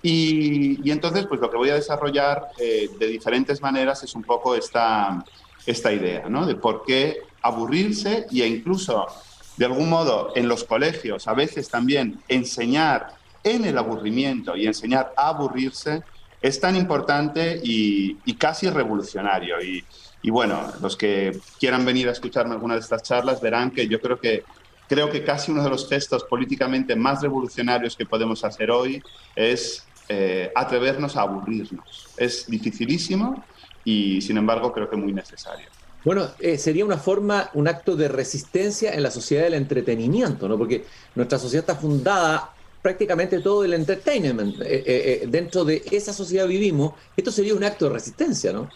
Y, 0.00 0.88
entonces, 0.88 1.26
pues 1.26 1.40
lo 1.40 1.50
que 1.50 1.56
voy 1.56 1.70
a 1.70 1.74
desarrollar 1.74 2.50
eh, 2.56 2.88
de 3.00 3.08
diferentes 3.08 3.60
maneras 3.60 4.04
es 4.04 4.14
un 4.14 4.22
poco 4.22 4.54
esta, 4.54 5.24
esta 5.66 5.92
idea, 5.92 6.28
¿no? 6.28 6.46
De 6.46 6.54
por 6.54 6.84
qué 6.86 7.22
aburrirse 7.42 8.26
e 8.30 8.46
incluso, 8.46 9.08
de 9.56 9.64
algún 9.64 9.90
modo, 9.90 10.30
en 10.36 10.46
los 10.46 10.62
colegios, 10.62 11.26
a 11.26 11.34
veces 11.34 11.68
también 11.68 12.20
enseñar 12.28 13.08
en 13.42 13.64
el 13.64 13.76
aburrimiento 13.76 14.56
y 14.56 14.68
enseñar 14.68 15.12
a 15.16 15.30
aburrirse 15.30 16.04
es 16.40 16.60
tan 16.60 16.76
importante 16.76 17.60
y, 17.60 18.18
y 18.24 18.34
casi 18.34 18.70
revolucionario. 18.70 19.60
Y, 19.60 19.84
y 20.22 20.30
bueno, 20.30 20.72
los 20.80 20.96
que 20.96 21.38
quieran 21.58 21.84
venir 21.84 22.08
a 22.08 22.12
escucharme 22.12 22.54
alguna 22.54 22.74
de 22.74 22.80
estas 22.80 23.02
charlas 23.02 23.40
verán 23.40 23.70
que 23.70 23.86
yo 23.86 24.00
creo 24.00 24.18
que 24.18 24.44
creo 24.88 25.10
que 25.10 25.22
casi 25.22 25.52
uno 25.52 25.62
de 25.62 25.70
los 25.70 25.88
gestos 25.88 26.24
políticamente 26.24 26.96
más 26.96 27.22
revolucionarios 27.22 27.94
que 27.94 28.06
podemos 28.06 28.42
hacer 28.44 28.70
hoy 28.70 29.02
es 29.36 29.86
eh, 30.08 30.50
atrevernos 30.56 31.16
a 31.16 31.22
aburrirnos. 31.22 32.08
Es 32.16 32.46
dificilísimo 32.46 33.44
y 33.84 34.20
sin 34.22 34.38
embargo 34.38 34.72
creo 34.72 34.88
que 34.88 34.96
muy 34.96 35.12
necesario. 35.12 35.66
Bueno, 36.04 36.28
eh, 36.38 36.56
sería 36.56 36.84
una 36.84 36.96
forma, 36.96 37.50
un 37.54 37.68
acto 37.68 37.94
de 37.94 38.08
resistencia 38.08 38.94
en 38.94 39.02
la 39.02 39.10
sociedad 39.10 39.44
del 39.44 39.54
entretenimiento, 39.54 40.48
¿no? 40.48 40.56
Porque 40.56 40.86
nuestra 41.14 41.38
sociedad 41.38 41.68
está 41.68 41.76
fundada 41.76 42.54
prácticamente 42.80 43.40
todo 43.40 43.64
el 43.64 43.74
entertainment. 43.74 44.56
Eh, 44.62 45.26
dentro 45.28 45.64
de 45.64 45.82
esa 45.90 46.12
sociedad 46.12 46.46
vivimos. 46.46 46.94
Esto 47.16 47.30
sería 47.30 47.54
un 47.54 47.64
acto 47.64 47.86
de 47.86 47.92
resistencia, 47.92 48.52
¿no? 48.52 48.70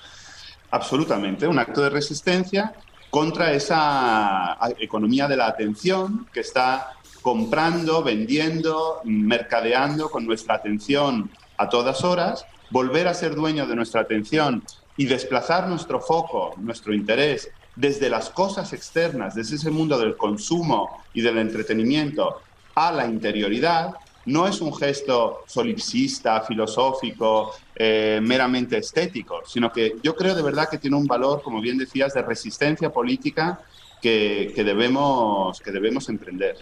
Absolutamente, 0.73 1.47
un 1.47 1.59
acto 1.59 1.83
de 1.83 1.91
resistencia 1.91 2.75
contra 3.11 3.53
esa 3.53 4.59
economía 4.79 5.29
de 5.29 5.37
la 5.37 5.47
atención 5.47 6.27
que 6.33 6.41
está 6.41 6.95
comprando, 7.21 8.03
vendiendo, 8.03 9.01
mercadeando 9.05 10.11
con 10.11 10.27
nuestra 10.27 10.55
atención 10.57 11.31
a 11.59 11.69
todas 11.69 12.03
horas, 12.05 12.47
volver 12.71 13.07
a 13.07 13.15
ser 13.15 13.35
dueño 13.35 13.67
de 13.67 13.77
nuestra 13.77 14.01
atención 14.01 14.63
y 14.97 15.05
desplazar 15.05 15.69
nuestro 15.69 16.01
foco, 16.01 16.55
nuestro 16.59 16.95
interés 16.95 17.51
desde 17.77 18.09
las 18.09 18.31
cosas 18.31 18.73
externas, 18.73 19.35
desde 19.35 19.57
ese 19.57 19.71
mundo 19.71 19.99
del 19.99 20.17
consumo 20.17 21.05
y 21.13 21.21
del 21.21 21.37
entretenimiento 21.39 22.43
a 22.75 22.93
la 22.93 23.07
interioridad, 23.07 23.93
no 24.27 24.47
es 24.47 24.61
un 24.61 24.75
gesto 24.75 25.41
solipsista, 25.47 26.41
filosófico, 26.43 27.53
eh, 27.75 28.21
meramente 28.23 28.79
estético, 28.79 29.43
sino 29.47 29.73
que 29.73 29.97
yo 30.03 30.15
creo 30.15 30.35
de 30.35 30.43
verdad 30.43 30.69
que 30.69 30.79
tiene 30.79 30.97
un 30.97 31.07
valor, 31.07 31.43
como 31.43 31.61
bien 31.61 31.79
decías, 31.79 32.15
de 32.15 32.23
resistencia 32.23 32.91
política 32.91 33.61
que, 34.01 34.53
debemos, 34.57 35.61
que 35.61 35.71
debemos 35.71 36.09
emprender. 36.09 36.57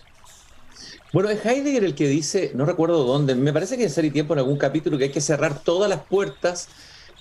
Bueno, 1.13 1.29
es 1.29 1.45
Heidegger 1.45 1.85
el 1.85 1.95
que 1.95 2.07
dice, 2.07 2.53
no 2.55 2.65
recuerdo 2.65 3.05
dónde, 3.05 3.35
me 3.35 3.53
parece 3.53 3.77
que 3.77 3.83
en 3.83 3.91
Ser 3.91 4.11
Tiempo 4.13 4.35
en 4.35 4.39
algún 4.41 4.59
capítulo 4.59 4.97
que 4.97 5.05
hay 5.05 5.11
que 5.11 5.21
cerrar 5.21 5.63
todas 5.63 5.91
las 5.91 6.03
puertas 6.03 6.69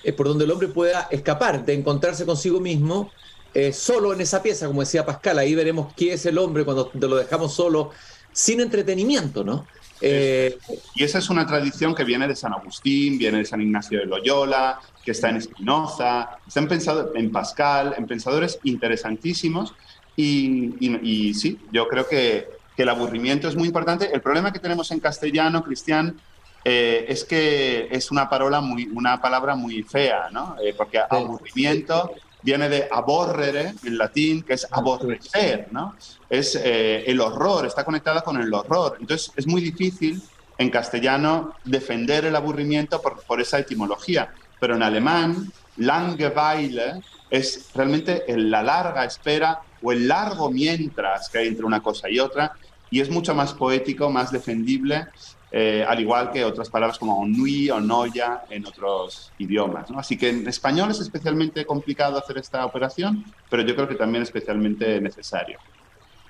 eh, 0.04 0.14
por 0.14 0.28
donde 0.28 0.46
el 0.46 0.52
hombre 0.52 0.68
pueda 0.68 1.08
escapar, 1.10 1.66
de 1.66 1.74
encontrarse 1.74 2.26
consigo 2.26 2.60
mismo 2.60 3.12
eh, 3.54 3.74
solo 3.74 4.14
en 4.14 4.22
esa 4.22 4.44
pieza, 4.44 4.68
como 4.68 4.82
decía 4.82 5.06
Pascal, 5.06 5.40
ahí 5.40 5.56
veremos 5.56 5.92
qué 5.96 6.14
es 6.14 6.26
el 6.28 6.38
hombre 6.38 6.66
cuando 6.66 6.92
lo 6.94 7.16
dejamos 7.16 7.54
solo, 7.54 7.92
sin 8.32 8.62
entretenimiento, 8.62 9.44
¿no? 9.44 9.66
Eh, 10.02 10.58
y 10.96 11.04
esa 11.04 11.20
es 11.20 11.30
una 11.30 11.46
tradición 11.46 11.94
que 11.94 12.04
viene 12.04 12.28
de 12.28 12.36
San 12.36 12.54
Agustín, 12.54 13.18
viene 13.18 13.40
de 13.40 13.46
San 13.46 13.62
Ignacio 13.62 14.00
de 14.00 14.06
Loyola, 14.06 14.80
que 15.04 15.12
está 15.12 15.30
en 15.30 15.42
Spinoza, 15.42 16.38
está 16.48 16.60
en, 16.60 16.68
pensado, 16.68 17.12
en 17.16 17.32
Pascal, 17.32 17.96
en 17.98 18.08
pensadores 18.08 18.60
interesantísimos. 18.64 19.74
Y, 20.16 21.34
sí, 21.34 21.58
yo 21.72 21.88
creo 21.88 22.08
que, 22.08 22.50
que, 22.76 22.84
el 22.84 22.90
aburrimiento 22.90 23.48
es 23.48 23.56
muy 23.56 23.68
importante. 23.68 24.10
El 24.14 24.22
problema 24.22 24.52
que 24.52 24.60
tenemos 24.60 24.92
en 24.92 25.00
castellano, 25.00 25.64
Cristian, 25.64 26.20
eh, 26.66 27.06
es 27.08 27.24
que 27.24 27.88
es 27.90 28.12
una, 28.12 28.30
palabra 28.30 28.60
muy, 28.60 28.86
una 28.94 29.22
palabra 29.22 29.56
muy 29.56 29.82
fea, 29.84 30.30
¿no? 30.32 30.58
Eh, 30.62 30.74
porque 30.76 31.00
aburrimiento 31.10 32.14
viene 32.42 32.70
de 32.70 32.88
aborrere 32.92 33.74
en 33.84 33.98
latín, 33.98 34.44
que 34.44 34.54
es 34.54 34.68
aborrecer, 34.72 35.68
¿no? 35.72 35.96
Es 36.30 36.56
eh, 36.56 37.04
el 37.06 37.20
horror, 37.20 37.66
está 37.66 37.84
conectada 37.84 38.22
con 38.22 38.42
el 38.42 38.54
horror. 38.54 38.98
Entonces 39.00 39.34
es 39.36 39.48
muy 39.48 39.62
difícil 39.62 40.22
en 40.58 40.70
castellano 40.70 41.56
defender 41.64 42.26
el 42.26 42.36
aburrimiento 42.36 43.02
por, 43.02 43.24
por 43.26 43.42
esa 43.42 43.60
etimología, 43.60 44.34
pero 44.60 44.76
en 44.76 44.84
alemán 44.84 45.52
Langeweile 45.78 47.02
es 47.30 47.72
realmente 47.74 48.26
la 48.28 48.62
larga 48.64 49.06
espera 49.06 49.62
o 49.82 49.92
el 49.92 50.08
largo 50.08 50.52
mientras 50.52 51.30
que 51.30 51.40
hay 51.40 51.48
entre 51.48 51.66
una 51.66 51.82
cosa 51.82 52.10
y 52.10 52.20
otra 52.20 52.58
y 52.90 53.00
es 53.00 53.10
mucho 53.10 53.36
más 53.36 53.54
poético, 53.54 54.10
más 54.10 54.32
defendible, 54.32 55.08
eh, 55.52 55.84
al 55.88 56.00
igual 56.00 56.32
que 56.32 56.46
otras 56.46 56.70
palabras 56.70 57.00
como 57.00 57.26
ennui 57.26 57.70
o 57.70 57.80
noya 57.80 58.44
en 58.50 58.66
otros 58.66 59.32
idiomas. 59.40 59.90
Así 59.96 60.18
que 60.18 60.30
en 60.30 60.48
español 60.48 60.92
es 60.92 61.00
especialmente 61.00 61.66
complicado 61.66 62.18
hacer 62.18 62.38
esta 62.38 62.66
operación, 62.66 63.26
pero 63.50 63.64
yo 63.64 63.76
creo 63.76 63.88
que 63.88 63.96
también 63.96 64.24
es 64.24 64.30
especialmente 64.30 65.02
necesario. 65.02 65.60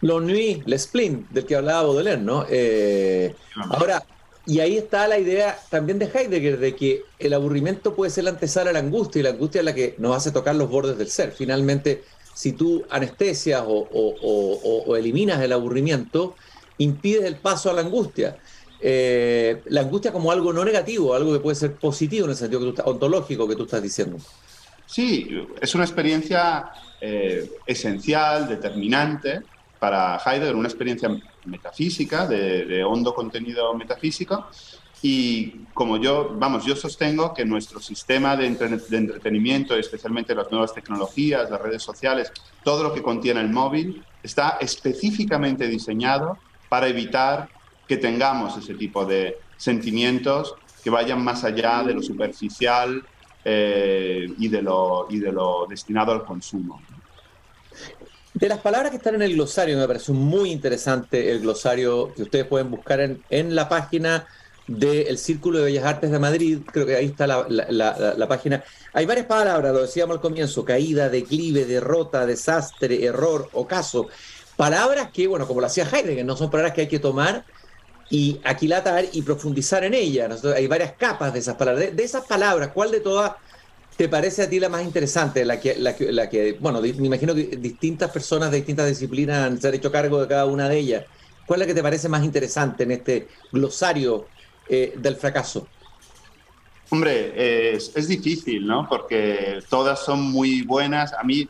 L'ennui, 0.01 0.63
el 0.65 0.79
spleen, 0.79 1.27
del 1.29 1.45
que 1.45 1.55
hablaba 1.55 1.84
Baudelaire, 1.84 2.21
¿no? 2.21 2.45
Eh, 2.49 3.36
ahora, 3.69 4.03
y 4.45 4.62
ahí 4.62 4.77
está 4.77 5.08
la 5.08 5.19
idea 5.19 5.60
también 5.69 5.99
de 5.99 6.05
Heidegger, 6.05 6.58
de 6.58 6.75
que 6.75 7.03
el 7.19 7.34
aburrimiento 7.34 7.93
puede 7.93 8.10
ser 8.10 8.23
la 8.23 8.32
antesala 8.32 8.69
a 8.69 8.73
la 8.73 8.79
angustia, 8.79 9.19
y 9.19 9.23
la 9.23 9.32
angustia 9.32 9.60
es 9.60 9.65
la 9.65 9.75
que 9.75 9.95
nos 9.97 10.15
hace 10.15 10.32
tocar 10.32 10.55
los 10.55 10.69
bordes 10.69 10.97
del 10.97 11.10
ser. 11.10 11.34
Finalmente, 11.34 12.03
si 12.34 12.53
tú 12.53 12.86
anestesias 12.89 13.63
o, 13.67 14.95
eliminas 14.95 15.41
el 15.41 15.51
aburrimiento, 15.51 16.36
impides 16.77 17.25
el 17.25 17.36
paso 17.36 17.69
a 17.69 17.73
la 17.73 17.82
angustia. 17.82 18.38
Eh, 18.81 19.61
la 19.65 19.81
angustia 19.81 20.11
como 20.11 20.31
algo 20.31 20.53
no 20.53 20.63
negativo, 20.63 21.13
algo 21.13 21.33
que 21.33 21.39
puede 21.39 21.55
ser 21.55 21.75
positivo 21.75 22.25
en 22.25 22.31
el 22.31 22.37
sentido 22.37 22.73
que 22.73 22.81
ontológico 22.83 23.47
que 23.47 23.55
tú 23.55 23.63
estás 23.63 23.83
diciendo. 23.83 24.17
Sí, 24.85 25.29
es 25.61 25.75
una 25.75 25.83
experiencia 25.83 26.71
eh, 27.01 27.51
esencial, 27.65 28.47
determinante 28.47 29.41
para 29.77 30.17
Heidegger, 30.17 30.55
una 30.55 30.67
experiencia 30.67 31.09
metafísica, 31.45 32.25
de, 32.27 32.83
hondo 32.83 33.13
contenido 33.13 33.73
metafísico. 33.73 34.47
Y 35.01 35.65
como 35.73 35.97
yo, 35.97 36.35
vamos, 36.35 36.65
yo 36.65 36.75
sostengo 36.75 37.33
que 37.33 37.45
nuestro 37.45 37.79
sistema 37.79 38.35
de, 38.35 38.49
de, 38.49 38.97
entretenimiento, 38.97 39.75
especialmente 39.75 40.35
las 40.35 40.51
nuevas 40.51 40.73
tecnologías, 40.73 41.49
las 41.49 41.61
redes 41.61 41.83
sociales, 41.83 42.33
todo 42.63 42.83
lo 42.83 42.93
que 42.93 43.01
contiene 43.01 43.39
el 43.39 43.49
móvil, 43.49 44.03
está 44.23 44.57
específicamente 44.59 45.67
diseñado 45.67 46.37
para 46.67 46.87
evitar 46.87 47.47
que 47.89 47.97
tengamos 47.97 48.56
ese 48.56 48.75
tipo 48.75 49.04
de 49.04 49.39
sentimientos 49.58 50.54
que 50.84 50.91
vayan 50.91 51.23
más 51.23 51.43
allá 51.43 51.84
de 51.84 51.95
lo 51.95 52.04
superficial 52.04 53.04
eh, 53.43 54.32
y, 54.38 54.47
de 54.47 54.62
lo, 54.62 55.08
y 55.10 55.17
de 55.17 55.32
lo 55.32 55.65
destinado 55.67 56.12
al 56.12 56.23
consumo. 56.23 56.80
De 58.36 58.47
las 58.47 58.60
palabras 58.60 58.91
que 58.91 58.97
están 58.97 59.15
en 59.15 59.23
el 59.23 59.34
glosario, 59.34 59.75
me 59.75 59.88
parece 59.88 60.12
muy 60.12 60.52
interesante 60.52 61.32
el 61.32 61.39
glosario 61.39 62.13
que 62.13 62.21
ustedes 62.21 62.45
pueden 62.45 62.69
buscar 62.69 62.99
en, 62.99 63.23
en 63.32 63.56
la 63.56 63.67
página 63.67 64.28
del 64.67 65.17
Círculo 65.17 65.58
de 65.58 65.65
Bellas 65.65 65.86
Artes 65.86 66.12
de 66.12 66.19
Madrid, 66.19 66.60
creo 66.71 66.86
que 66.86 66.95
ahí 66.95 67.08
está 67.08 67.25
la, 67.25 67.47
la, 67.49 68.13
la, 68.15 68.28
página. 68.28 68.63
Hay 68.93 69.08
varias 69.08 69.25
palabras, 69.25 69.73
lo 69.73 69.82
decíamos 69.82 70.17
al 70.17 70.21
comienzo, 70.21 70.63
caída, 70.63 71.10
declive, 71.10 71.65
derrota, 71.65 72.28
desastre, 72.28 73.04
error, 73.04 73.49
ocaso. 73.54 74.10
Palabras 74.56 75.10
que, 75.12 75.25
bueno, 75.25 75.47
como 75.47 75.60
lo 75.60 75.65
hacía 75.65 75.86
Heidegger, 75.91 76.23
no 76.23 76.38
son 76.38 76.52
palabras 76.52 76.75
que 76.75 76.82
hay 76.82 76.88
que 76.88 76.99
tomar 76.99 77.45
y 78.10 78.39
aquilatar 78.43 79.06
y 79.12 79.22
profundizar 79.22 79.84
en 79.84 79.93
ellas. 79.93 80.43
Hay 80.45 80.67
varias 80.67 80.93
capas 80.93 81.34
de 81.34 81.39
esas 81.39 81.56
palabras. 81.56 81.95
De, 81.95 82.04
esas 82.04 82.26
palabras, 82.26 82.72
¿cuál 82.74 82.91
de 82.91 83.02
todas 83.02 83.34
te 83.95 84.10
parece 84.10 84.43
a 84.43 84.50
ti 84.50 84.60
la 84.60 84.69
más 84.69 84.84
interesante? 84.84 85.45
La 85.45 85.60
que, 85.60 85.76
la 85.76 85.95
que, 85.95 86.12
la 86.12 86.30
que 86.30 86.58
bueno, 86.60 86.82
me 86.82 86.89
imagino 86.89 87.36
que 87.36 87.58
distintas 87.58 88.10
personas 88.12 88.52
de 88.52 88.58
distintas 88.58 88.88
disciplinas 88.88 89.63
han 89.63 89.74
hecho 89.74 89.91
cargo 89.91 90.22
de 90.22 90.28
cada 90.28 90.45
una 90.45 90.67
de 90.67 90.78
ellas. 90.78 91.06
¿Cuál 91.45 91.62
es 91.62 91.67
la 91.67 91.72
que 91.72 91.76
te 91.76 91.84
parece 91.84 92.10
más 92.10 92.24
interesante 92.24 92.84
en 92.84 92.91
este 92.91 93.28
glosario 93.52 94.28
eh, 94.67 94.93
del 94.98 95.15
fracaso? 95.15 95.67
Hombre, 96.91 97.76
es, 97.76 97.91
es, 97.95 98.08
difícil, 98.08 98.65
¿no? 98.65 98.88
Porque 98.89 99.60
todas 99.69 100.04
son 100.04 100.22
muy 100.22 100.63
buenas. 100.63 101.13
A 101.13 101.24
mí 101.24 101.48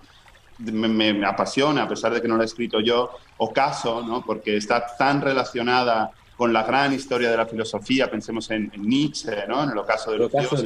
me, 0.60 1.26
apasiona, 1.26 1.84
a 1.84 1.88
pesar 1.88 2.14
de 2.14 2.22
que 2.22 2.28
no 2.28 2.38
la 2.38 2.44
he 2.44 2.46
escrito 2.46 2.80
yo, 2.82 3.12
Ocaso, 3.38 4.02
¿no? 4.02 4.24
porque 4.26 4.58
está 4.58 4.86
tan 4.98 5.22
relacionada 5.22 6.12
con 6.40 6.54
la 6.54 6.64
gran 6.64 6.94
historia 6.94 7.30
de 7.30 7.36
la 7.36 7.46
filosofía, 7.46 8.10
pensemos 8.10 8.50
en, 8.50 8.72
Nietzsche, 8.78 9.46
¿no? 9.46 9.62
en 9.62 9.72
el 9.72 9.78
ocaso 9.78 10.12
de 10.12 10.20
los, 10.20 10.32
dioses, 10.32 10.64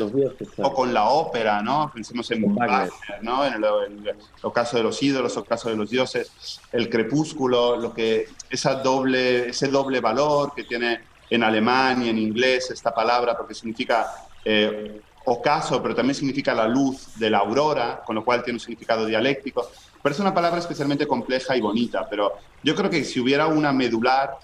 o 0.58 0.72
con 0.72 0.94
la 0.94 1.06
ópera, 1.10 1.64
¿no? 1.64 1.90
pensemos 1.92 2.30
en 2.30 2.54
Wagner, 2.54 2.92
¿no? 3.24 3.44
en 3.44 3.54
el, 3.56 4.16
ocaso 4.44 4.78
de 4.78 4.84
los 4.84 5.02
ídolos, 5.02 5.36
ocaso 5.36 5.72
de 5.72 5.76
los 5.76 5.90
dioses, 5.90 6.62
el 6.72 6.92
crepúsculo, 6.92 7.76
lo 7.78 7.92
que, 7.92 8.28
esa 8.52 8.76
doble, 8.76 9.50
ese 9.50 9.68
doble 9.70 10.00
valor 10.00 10.54
que 10.56 10.66
tiene 10.66 11.00
en 11.32 11.42
alemán 11.42 12.04
y 12.04 12.10
en 12.10 12.20
inglés 12.20 12.70
esta 12.70 12.94
palabra, 12.94 13.36
porque 13.36 13.56
significa 13.56 14.12
eh, 14.46 15.02
ocaso, 15.26 15.82
pero 15.82 15.96
también 15.96 16.14
significa 16.14 16.54
la 16.54 16.68
luz 16.68 17.18
de 17.18 17.32
la 17.32 17.40
aurora, 17.40 18.04
con 18.06 18.14
lo 18.14 18.24
cual 18.24 18.44
tiene 18.44 18.58
un 18.58 18.60
significado 18.60 19.08
dialéctico. 19.08 19.72
Pero 20.04 20.14
es 20.14 20.20
una 20.20 20.36
palabra 20.36 20.60
especialmente 20.60 21.08
compleja 21.08 21.58
y 21.58 21.62
bonita, 21.62 22.08
pero 22.08 22.34
yo 22.62 22.76
creo 22.76 22.92
que 22.92 23.04
si 23.04 23.20
hubiera 23.20 23.48
una 23.48 23.74
medular, 23.74 24.38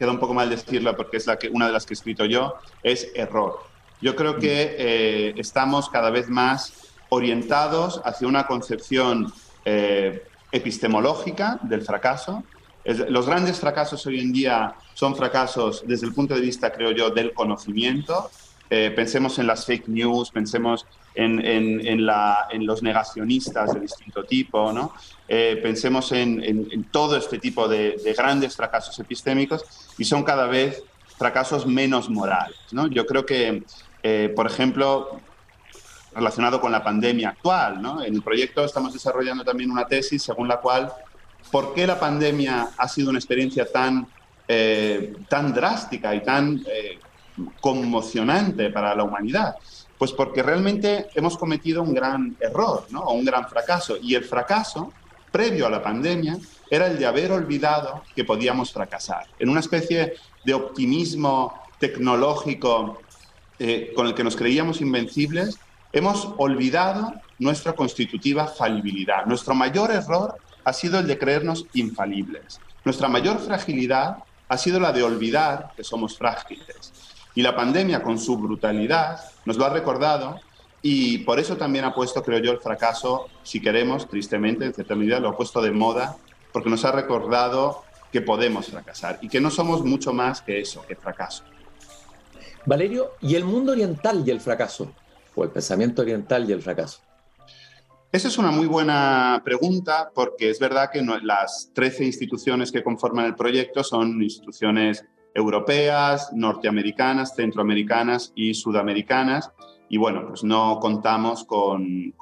queda 0.00 0.12
un 0.12 0.18
poco 0.18 0.32
mal 0.32 0.48
decirla 0.48 0.96
porque 0.96 1.18
es 1.18 1.26
la 1.26 1.38
que, 1.38 1.50
una 1.50 1.66
de 1.66 1.72
las 1.72 1.84
que 1.84 1.92
he 1.92 1.96
escrito 1.96 2.24
yo, 2.24 2.54
es 2.82 3.12
error. 3.14 3.60
Yo 4.00 4.16
creo 4.16 4.38
que 4.38 4.74
eh, 4.78 5.34
estamos 5.36 5.90
cada 5.90 6.08
vez 6.08 6.30
más 6.30 6.72
orientados 7.10 8.00
hacia 8.02 8.26
una 8.26 8.46
concepción 8.46 9.30
eh, 9.66 10.22
epistemológica 10.52 11.60
del 11.62 11.82
fracaso. 11.82 12.42
los 12.84 13.26
grandes 13.26 13.60
fracasos 13.60 14.06
hoy 14.06 14.20
en 14.20 14.32
día 14.32 14.74
son 14.94 15.14
fracasos 15.14 15.84
desde 15.86 16.06
el 16.06 16.14
punto 16.14 16.34
de 16.34 16.40
vista, 16.40 16.72
creo 16.72 16.92
yo, 16.92 17.10
del 17.10 17.34
conocimiento, 17.34 18.30
eh, 18.70 18.90
pensemos 18.96 19.38
en 19.38 19.46
las 19.46 19.66
fake 19.66 19.88
news, 19.88 20.30
pensemos 20.30 20.86
en, 21.14 21.40
en, 21.44 22.06
la, 22.06 22.46
en, 22.50 22.66
los 22.66 22.82
negacionistas 22.82 23.74
de 23.74 23.80
distinto 23.80 24.24
tipo, 24.24 24.72
¿no? 24.72 24.92
Eh, 25.32 25.60
pensemos 25.62 26.10
en, 26.10 26.88
todo 26.90 27.16
este 27.16 27.38
tipo 27.38 27.68
de, 27.68 28.14
grandes 28.16 28.56
fracasos 28.56 28.98
epistémicos 28.98 29.64
y 29.96 30.04
son 30.04 30.24
cada 30.24 30.46
vez 30.46 30.82
fracasos 31.16 31.66
menos 31.66 32.10
morales. 32.10 32.56
¿no? 32.72 32.88
Yo 32.88 33.06
creo 33.06 33.24
que, 33.24 33.62
eh, 34.02 34.32
por 34.34 34.46
ejemplo, 34.46 35.20
relacionado 36.12 36.60
con 36.60 36.72
la 36.72 36.82
pandemia 36.82 37.28
actual, 37.28 37.80
¿no? 37.80 38.02
en 38.02 38.14
el 38.14 38.22
proyecto 38.22 38.64
estamos 38.64 38.92
desarrollando 38.92 39.44
también 39.44 39.70
una 39.70 39.86
tesis 39.86 40.20
según 40.20 40.48
la 40.48 40.56
cual, 40.56 40.92
¿por 41.52 41.74
qué 41.74 41.86
la 41.86 42.00
pandemia 42.00 42.70
ha 42.76 42.88
sido 42.88 43.10
una 43.10 43.20
experiencia 43.20 43.70
tan, 43.70 44.08
tan 45.28 45.54
drástica 45.54 46.12
y 46.12 46.24
tan 46.24 46.60
conmocionante 47.60 48.70
para 48.70 48.96
la 48.96 49.04
humanidad? 49.04 49.54
Pues 50.00 50.12
porque 50.12 50.42
realmente 50.42 51.08
hemos 51.14 51.36
cometido 51.36 51.82
un 51.82 51.92
gran 51.92 52.34
error, 52.40 52.86
¿no? 52.88 53.00
O 53.00 53.12
un 53.12 53.22
gran 53.22 53.46
fracaso. 53.46 53.98
Y 54.00 54.14
el 54.14 54.24
fracaso, 54.24 54.94
previo 55.30 55.66
a 55.66 55.70
la 55.70 55.82
pandemia, 55.82 56.38
era 56.70 56.86
el 56.86 56.98
de 56.98 57.04
haber 57.04 57.30
olvidado 57.32 58.02
que 58.16 58.24
podíamos 58.24 58.72
fracasar. 58.72 59.26
En 59.38 59.50
una 59.50 59.60
especie 59.60 60.14
de 60.42 60.54
optimismo 60.54 61.52
tecnológico 61.78 63.02
eh, 63.58 63.92
con 63.94 64.06
el 64.06 64.14
que 64.14 64.24
nos 64.24 64.36
creíamos 64.36 64.80
invencibles, 64.80 65.58
hemos 65.92 66.30
olvidado 66.38 67.12
nuestra 67.38 67.74
constitutiva 67.74 68.46
falibilidad. 68.46 69.26
Nuestro 69.26 69.54
mayor 69.54 69.90
error 69.90 70.36
ha 70.64 70.72
sido 70.72 70.98
el 70.98 71.06
de 71.08 71.18
creernos 71.18 71.66
infalibles. 71.74 72.58
Nuestra 72.86 73.08
mayor 73.08 73.38
fragilidad 73.38 74.16
ha 74.48 74.56
sido 74.56 74.80
la 74.80 74.92
de 74.92 75.02
olvidar 75.02 75.72
que 75.76 75.84
somos 75.84 76.16
frágiles. 76.16 76.90
Y 77.34 77.42
la 77.42 77.54
pandemia, 77.54 78.02
con 78.02 78.18
su 78.18 78.36
brutalidad, 78.36 79.20
nos 79.44 79.56
lo 79.56 79.64
ha 79.64 79.70
recordado 79.70 80.40
y 80.82 81.18
por 81.18 81.38
eso 81.38 81.56
también 81.56 81.84
ha 81.84 81.94
puesto, 81.94 82.22
creo 82.22 82.38
yo, 82.38 82.52
el 82.52 82.58
fracaso, 82.58 83.28
si 83.42 83.60
queremos, 83.60 84.08
tristemente, 84.08 84.64
en 84.64 84.74
cierta 84.74 84.94
medida, 84.94 85.20
lo 85.20 85.28
ha 85.28 85.36
puesto 85.36 85.60
de 85.60 85.70
moda, 85.70 86.16
porque 86.52 86.70
nos 86.70 86.84
ha 86.84 86.92
recordado 86.92 87.84
que 88.10 88.22
podemos 88.22 88.66
fracasar 88.66 89.18
y 89.22 89.28
que 89.28 89.40
no 89.40 89.50
somos 89.50 89.84
mucho 89.84 90.12
más 90.12 90.40
que 90.40 90.60
eso, 90.60 90.82
que 90.86 90.96
fracaso. 90.96 91.44
Valerio, 92.66 93.12
¿y 93.20 93.36
el 93.36 93.44
mundo 93.44 93.72
oriental 93.72 94.22
y 94.26 94.30
el 94.30 94.40
fracaso? 94.40 94.92
¿O 95.34 95.44
el 95.44 95.50
pensamiento 95.50 96.02
oriental 96.02 96.48
y 96.48 96.52
el 96.52 96.62
fracaso? 96.62 97.00
Esa 98.12 98.26
es 98.26 98.38
una 98.38 98.50
muy 98.50 98.66
buena 98.66 99.40
pregunta 99.44 100.10
porque 100.12 100.50
es 100.50 100.58
verdad 100.58 100.90
que 100.92 101.00
las 101.22 101.70
13 101.74 102.04
instituciones 102.04 102.72
que 102.72 102.82
conforman 102.82 103.26
el 103.26 103.36
proyecto 103.36 103.84
son 103.84 104.20
instituciones 104.20 105.04
europeas, 105.34 106.32
norteamericanas, 106.32 107.34
centroamericanas 107.34 108.32
y 108.34 108.54
sudamericanas. 108.54 109.52
Y 109.88 109.96
bueno, 109.96 110.26
pues 110.28 110.44
no 110.44 110.78
contamos 110.80 111.44
con, 111.44 112.14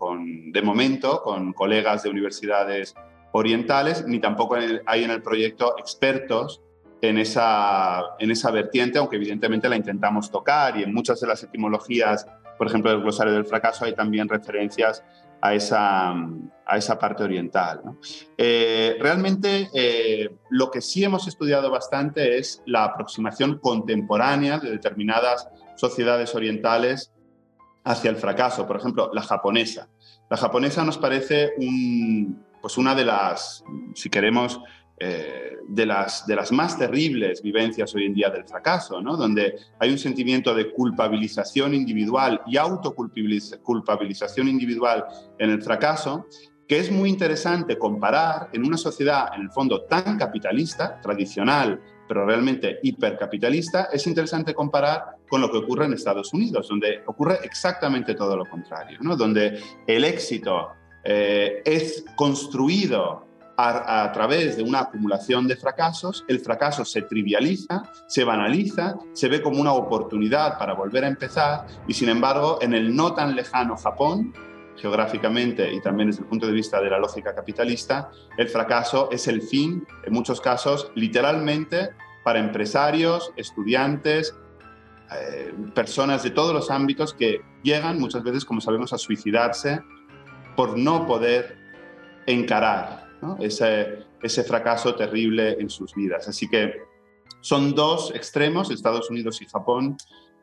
de 0.52 0.62
momento 0.62 1.22
con 1.22 1.52
colegas 1.52 2.02
de 2.02 2.10
universidades 2.10 2.94
orientales, 3.32 4.06
ni 4.06 4.20
tampoco 4.20 4.56
hay 4.86 5.04
en 5.04 5.10
el 5.10 5.22
proyecto 5.22 5.76
expertos 5.78 6.62
en 7.02 7.18
esa, 7.18 8.02
en 8.18 8.30
esa 8.30 8.50
vertiente, 8.50 8.98
aunque 8.98 9.16
evidentemente 9.16 9.68
la 9.68 9.76
intentamos 9.76 10.30
tocar 10.30 10.78
y 10.78 10.82
en 10.82 10.92
muchas 10.92 11.20
de 11.20 11.26
las 11.26 11.42
etimologías, 11.42 12.26
por 12.56 12.66
ejemplo, 12.66 12.90
del 12.90 13.02
glosario 13.02 13.34
del 13.34 13.44
fracaso 13.44 13.84
hay 13.84 13.94
también 13.94 14.28
referencias 14.28 15.04
a 15.40 15.54
esa, 15.54 16.10
a 16.10 16.76
esa 16.76 16.98
parte 16.98 17.22
oriental. 17.22 17.82
Eh, 18.36 18.96
realmente 19.00 19.68
eh, 19.72 20.30
lo 20.50 20.70
que 20.70 20.80
sí 20.80 21.04
hemos 21.04 21.26
estudiado 21.28 21.70
bastante 21.70 22.38
es 22.38 22.62
la 22.66 22.84
aproximación 22.84 23.58
contemporánea 23.58 24.58
de 24.58 24.70
determinadas 24.70 25.48
sociedades 25.76 26.34
orientales 26.34 27.12
hacia 27.84 28.10
el 28.10 28.16
fracaso. 28.16 28.66
Por 28.66 28.76
ejemplo, 28.76 29.10
la 29.12 29.22
japonesa. 29.22 29.88
La 30.28 30.36
japonesa 30.36 30.84
nos 30.84 30.98
parece 30.98 31.52
un, 31.56 32.44
pues 32.60 32.76
una 32.76 32.94
de 32.94 33.04
las, 33.04 33.64
si 33.94 34.10
queremos, 34.10 34.60
eh, 35.00 35.58
de, 35.68 35.86
las, 35.86 36.26
de 36.26 36.34
las 36.34 36.50
más 36.50 36.76
terribles 36.76 37.40
vivencias 37.42 37.94
hoy 37.94 38.06
en 38.06 38.14
día 38.14 38.30
del 38.30 38.44
fracaso, 38.44 39.00
¿no? 39.00 39.16
donde 39.16 39.54
hay 39.78 39.90
un 39.90 39.98
sentimiento 39.98 40.54
de 40.54 40.72
culpabilización 40.72 41.74
individual 41.74 42.40
y 42.46 42.56
autoculpabilización 42.56 44.48
individual 44.48 45.04
en 45.38 45.50
el 45.50 45.62
fracaso, 45.62 46.26
que 46.66 46.78
es 46.78 46.90
muy 46.90 47.10
interesante 47.10 47.78
comparar 47.78 48.50
en 48.52 48.66
una 48.66 48.76
sociedad, 48.76 49.28
en 49.36 49.42
el 49.42 49.50
fondo, 49.50 49.82
tan 49.82 50.18
capitalista, 50.18 51.00
tradicional, 51.00 51.80
pero 52.08 52.26
realmente 52.26 52.80
hipercapitalista, 52.82 53.88
es 53.92 54.06
interesante 54.06 54.52
comparar 54.52 55.18
con 55.28 55.40
lo 55.40 55.50
que 55.50 55.58
ocurre 55.58 55.84
en 55.84 55.92
Estados 55.92 56.32
Unidos, 56.32 56.66
donde 56.68 57.02
ocurre 57.06 57.38
exactamente 57.44 58.14
todo 58.14 58.36
lo 58.36 58.46
contrario, 58.46 58.98
¿no? 59.00 59.14
donde 59.14 59.60
el 59.86 60.04
éxito 60.04 60.70
eh, 61.04 61.62
es 61.64 62.04
construido 62.16 63.27
a, 63.60 64.12
través 64.12 64.56
de 64.56 64.62
una 64.62 64.80
acumulación 64.80 65.48
de 65.48 65.56
fracasos, 65.56 66.24
el 66.28 66.38
fracaso 66.38 66.84
se 66.84 67.02
trivializa, 67.02 67.82
se 68.06 68.22
banaliza, 68.22 68.94
se 69.12 69.28
ve 69.28 69.42
como 69.42 69.60
una 69.60 69.72
oportunidad 69.72 70.56
para 70.58 70.74
volver 70.74 71.04
a 71.04 71.08
empezar 71.08 71.66
y 71.88 71.94
sin 71.94 72.08
embargo 72.08 72.60
en 72.62 72.72
el 72.72 72.94
no 72.94 73.14
tan 73.14 73.34
lejano 73.34 73.76
Japón, 73.76 74.32
geográficamente 74.76 75.72
y 75.72 75.80
también 75.80 76.08
desde 76.08 76.22
el 76.22 76.28
punto 76.28 76.46
de 76.46 76.52
vista 76.52 76.80
de 76.80 76.88
la 76.88 77.00
lógica 77.00 77.34
capitalista, 77.34 78.12
el 78.36 78.48
fracaso 78.48 79.08
es 79.10 79.26
el 79.26 79.42
fin, 79.42 79.84
en 80.04 80.12
muchos 80.12 80.40
casos, 80.40 80.92
literalmente 80.94 81.90
para 82.22 82.38
empresarios, 82.38 83.32
estudiantes, 83.36 84.36
eh, 85.18 85.52
personas 85.74 86.22
de 86.22 86.30
todos 86.30 86.54
los 86.54 86.70
ámbitos 86.70 87.12
que 87.12 87.40
llegan 87.64 87.98
muchas 87.98 88.22
veces, 88.22 88.44
como 88.44 88.60
sabemos, 88.60 88.92
a 88.92 88.98
suicidarse 88.98 89.80
por 90.54 90.78
no 90.78 91.06
poder 91.08 91.58
encarar 92.26 93.07
ese, 93.40 94.04
ese 94.22 94.44
fracaso 94.44 94.94
terrible 94.94 95.56
en 95.60 95.68
sus 95.70 95.94
vidas. 95.94 96.28
Así 96.28 96.48
que 96.48 96.74
son 97.40 97.74
dos 97.74 98.12
extremos, 98.14 98.70
Estados 98.70 99.10
Unidos 99.10 99.40
y 99.42 99.46
Japón, 99.46 99.96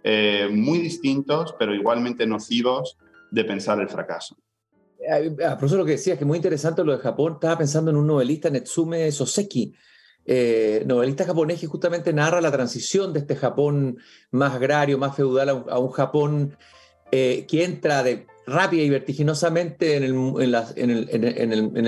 eh, 0.04 0.48
muy 0.52 0.80
distintos, 0.80 1.56
pero 1.58 1.74
igualmente 1.74 2.26
nocivos 2.28 2.98
de 3.32 3.44
pensar 3.44 3.80
el 3.80 3.90
fracaso. 3.90 4.38
A 5.10 5.58
profesor, 5.58 5.80
lo 5.80 5.86
que 5.86 5.92
decía 5.92 6.14
es 6.14 6.20
que 6.20 6.26
muy 6.26 6.38
interesante 6.38 6.84
lo 6.84 6.94
de 6.94 7.00
Japón. 7.00 7.34
Estaba 7.34 7.58
pensando 7.58 7.92
en 7.92 7.98
un 7.98 8.08
novelista, 8.08 8.50
Netsume 8.50 9.12
Soseki, 9.12 9.74
eh, 10.28 10.84
novelista 10.88 11.26
japonés 11.26 11.60
que 11.60 11.68
justamente 11.68 12.12
narra 12.12 12.42
la 12.42 12.52
transición 12.52 13.14
de 13.14 13.20
este 13.20 13.36
Japón 13.36 13.98
más 14.32 14.56
agrario, 14.56 14.98
más 14.98 15.16
feudal, 15.16 15.50
a 15.50 15.80
un, 15.80 15.92
Japón 15.92 16.58
que 17.12 17.64
entra 17.64 18.04
de 18.04 18.26
rápida 18.48 18.84
y 18.84 18.90
vertiginosamente 18.90 19.96
en 19.96 20.04
el, 20.04 20.14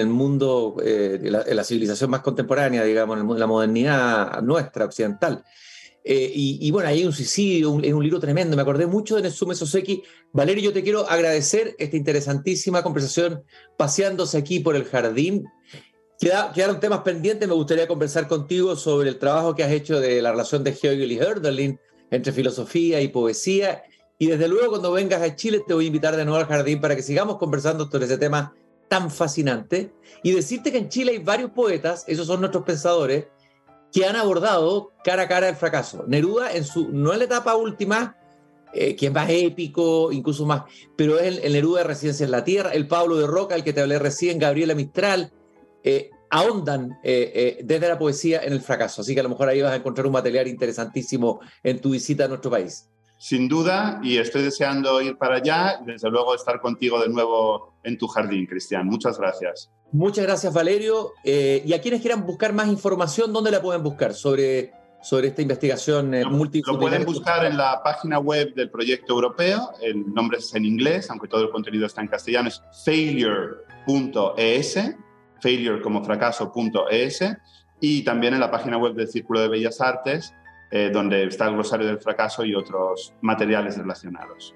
mundo, 0.07 0.75
eh, 0.83 1.19
en 1.21 1.55
la 1.55 1.63
civilización 1.63 2.09
más 2.09 2.21
contemporánea, 2.21 2.83
digamos, 2.83 3.19
en 3.19 3.39
la 3.39 3.47
modernidad 3.47 4.41
nuestra, 4.41 4.85
occidental. 4.85 5.43
Eh, 6.03 6.31
y, 6.33 6.71
bueno, 6.71 6.87
hay 6.87 7.03
un 7.03 7.11
suicidio, 7.11 7.79
es 7.83 7.93
un, 7.93 8.01
libro 8.01 8.19
tremendo. 8.19 8.55
Me 8.55 8.61
acordé 8.61 8.87
mucho 8.87 9.17
de 9.17 9.23
Netsume 9.23 9.55
Soseki. 9.55 10.03
Valerio, 10.31 10.63
yo 10.63 10.73
te 10.73 10.81
quiero 10.81 11.07
agradecer 11.07 11.75
esta 11.79 11.97
interesantísima 11.97 12.81
conversación 12.81 13.43
paseándose 13.75 14.37
aquí 14.37 14.61
por 14.61 14.77
el 14.77 14.85
jardín. 14.85 15.45
quedaron 16.19 16.79
temas 16.79 17.01
pendientes. 17.01 17.45
Me 17.47 17.53
gustaría 17.53 17.89
conversar 17.89 18.29
contigo 18.29 18.77
sobre 18.77 19.09
el 19.09 19.19
trabajo 19.19 19.53
que 19.53 19.65
has 19.65 19.71
hecho 19.71 19.99
de 19.99 20.21
la 20.21 20.31
relación 20.31 20.63
de 20.63 20.71
Hegel 20.71 21.11
y 21.11 21.19
Hölderlin 21.19 21.77
entre 22.09 22.31
filosofía 22.31 23.01
y 23.01 23.09
poesía 23.09 23.83
y 24.19 24.27
desde 24.27 24.47
luego 24.47 24.69
cuando 24.69 24.91
vengas 24.91 25.21
a 25.21 25.35
Chile 25.35 25.61
te 25.65 25.73
voy 25.73 25.85
a 25.85 25.87
invitar 25.87 26.15
de 26.15 26.25
nuevo 26.25 26.39
al 26.39 26.47
jardín 26.47 26.81
para 26.81 26.95
que 26.95 27.03
sigamos 27.03 27.37
conversando 27.37 27.89
sobre 27.89 28.05
ese 28.05 28.17
tema 28.17 28.53
tan 28.87 29.11
fascinante. 29.11 29.93
Y 30.23 30.31
decirte 30.31 30.71
que 30.71 30.79
en 30.79 30.89
Chile 30.89 31.11
hay 31.11 31.19
varios 31.19 31.51
poetas, 31.51 32.03
esos 32.07 32.25
son 32.25 32.39
nuestros 32.39 32.63
pensadores, 32.63 33.27
que 33.91 34.05
han 34.05 34.15
abordado 34.15 34.91
cara 35.03 35.23
a 35.23 35.27
cara 35.27 35.49
el 35.49 35.55
fracaso. 35.55 36.03
Neruda, 36.07 36.51
en 36.53 36.63
su, 36.63 36.89
no 36.89 37.13
en 37.13 37.19
la 37.19 37.25
etapa 37.25 37.55
última, 37.55 38.17
eh, 38.73 38.95
que 38.95 39.07
es 39.07 39.13
más 39.13 39.29
épico, 39.29 40.11
incluso 40.11 40.45
más, 40.45 40.63
pero 40.95 41.19
es 41.19 41.43
el, 41.43 41.53
Neruda 41.53 41.79
de 41.79 41.87
Residencia 41.87 42.25
en 42.25 42.31
la 42.31 42.43
Tierra, 42.43 42.71
el 42.71 42.87
Pablo 42.87 43.17
de 43.17 43.27
Roca, 43.27 43.55
el 43.55 43.63
que 43.63 43.73
te 43.73 43.81
hablé 43.81 43.99
recién, 43.99 44.39
Gabriela 44.39 44.73
Mistral, 44.73 45.31
eh, 45.83 46.09
ahondan 46.29 46.97
eh, 47.03 47.59
desde 47.63 47.87
la 47.87 47.97
poesía 47.99 48.41
en 48.43 48.51
el 48.51 48.61
fracaso. 48.61 49.01
Así 49.01 49.13
que 49.13 49.19
a 49.19 49.23
lo 49.23 49.29
mejor 49.29 49.47
ahí 49.47 49.61
vas 49.61 49.73
a 49.73 49.77
encontrar 49.77 50.07
un 50.07 50.13
material 50.13 50.47
interesantísimo 50.47 51.39
en 51.63 51.79
tu 51.79 51.91
visita 51.91 52.25
a 52.25 52.27
nuestro 52.27 52.51
país 52.51 52.89
sin 53.17 53.47
duda, 53.47 53.99
y 54.03 54.17
estoy 54.17 54.43
deseando 54.43 55.01
ir 55.01 55.17
para 55.17 55.37
allá 55.37 55.79
y 55.81 55.85
desde 55.91 56.09
luego 56.09 56.35
estar 56.35 56.61
contigo 56.61 56.99
de 57.01 57.09
nuevo 57.09 57.73
en 57.83 57.97
tu 57.97 58.07
jardín, 58.07 58.45
Cristian. 58.45 58.85
Muchas 58.85 59.17
gracias. 59.17 59.71
Muchas 59.91 60.25
gracias, 60.25 60.53
Valerio. 60.53 61.13
Eh, 61.23 61.63
y 61.65 61.73
a 61.73 61.81
quienes 61.81 62.01
quieran 62.01 62.25
buscar 62.25 62.53
más 62.53 62.67
información, 62.67 63.33
¿dónde 63.33 63.49
la 63.51 63.61
pueden 63.61 63.81
buscar 63.81 64.13
sobre, 64.13 64.71
sobre 65.01 65.29
esta 65.29 65.41
investigación 65.41 66.13
eh, 66.13 66.23
Lo 66.23 66.79
pueden 66.79 67.05
buscar 67.05 67.45
en 67.45 67.57
la 67.57 67.81
página 67.83 68.19
web 68.19 68.53
del 68.53 68.69
proyecto 68.69 69.13
europeo. 69.13 69.71
El 69.81 70.13
nombre 70.13 70.37
es 70.39 70.53
en 70.53 70.65
inglés, 70.65 71.09
aunque 71.09 71.27
todo 71.27 71.41
el 71.43 71.49
contenido 71.49 71.87
está 71.87 72.01
en 72.01 72.07
castellano. 72.07 72.49
Es 72.49 72.61
failure.es, 72.85 74.79
failure 75.41 75.81
como 75.81 76.03
fracaso.es. 76.03 77.23
Y 77.79 78.03
también 78.03 78.33
en 78.33 78.41
la 78.41 78.51
página 78.51 78.77
web 78.77 78.93
del 78.93 79.07
Círculo 79.07 79.39
de 79.39 79.47
Bellas 79.47 79.81
Artes, 79.81 80.33
eh, 80.71 80.89
donde 80.91 81.23
está 81.23 81.47
el 81.47 81.53
glosario 81.53 81.87
del 81.87 81.99
fracaso 81.99 82.43
y 82.43 82.55
otros 82.55 83.13
materiales 83.21 83.77
relacionados. 83.77 84.53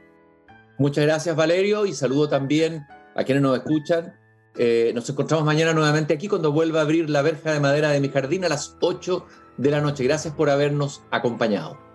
Muchas 0.77 1.05
gracias 1.05 1.35
Valerio 1.35 1.85
y 1.85 1.93
saludo 1.93 2.27
también 2.27 2.85
a 3.15 3.23
quienes 3.23 3.41
nos 3.43 3.57
escuchan. 3.57 4.15
Eh, 4.57 4.91
nos 4.93 5.09
encontramos 5.09 5.45
mañana 5.45 5.73
nuevamente 5.73 6.13
aquí 6.13 6.27
cuando 6.27 6.51
vuelva 6.51 6.79
a 6.79 6.83
abrir 6.83 7.09
la 7.09 7.21
verja 7.21 7.53
de 7.53 7.59
madera 7.59 7.89
de 7.91 8.01
mi 8.01 8.09
jardín 8.09 8.43
a 8.43 8.49
las 8.49 8.77
8 8.81 9.25
de 9.57 9.71
la 9.71 9.79
noche. 9.79 10.03
Gracias 10.03 10.33
por 10.33 10.49
habernos 10.49 11.03
acompañado. 11.11 11.90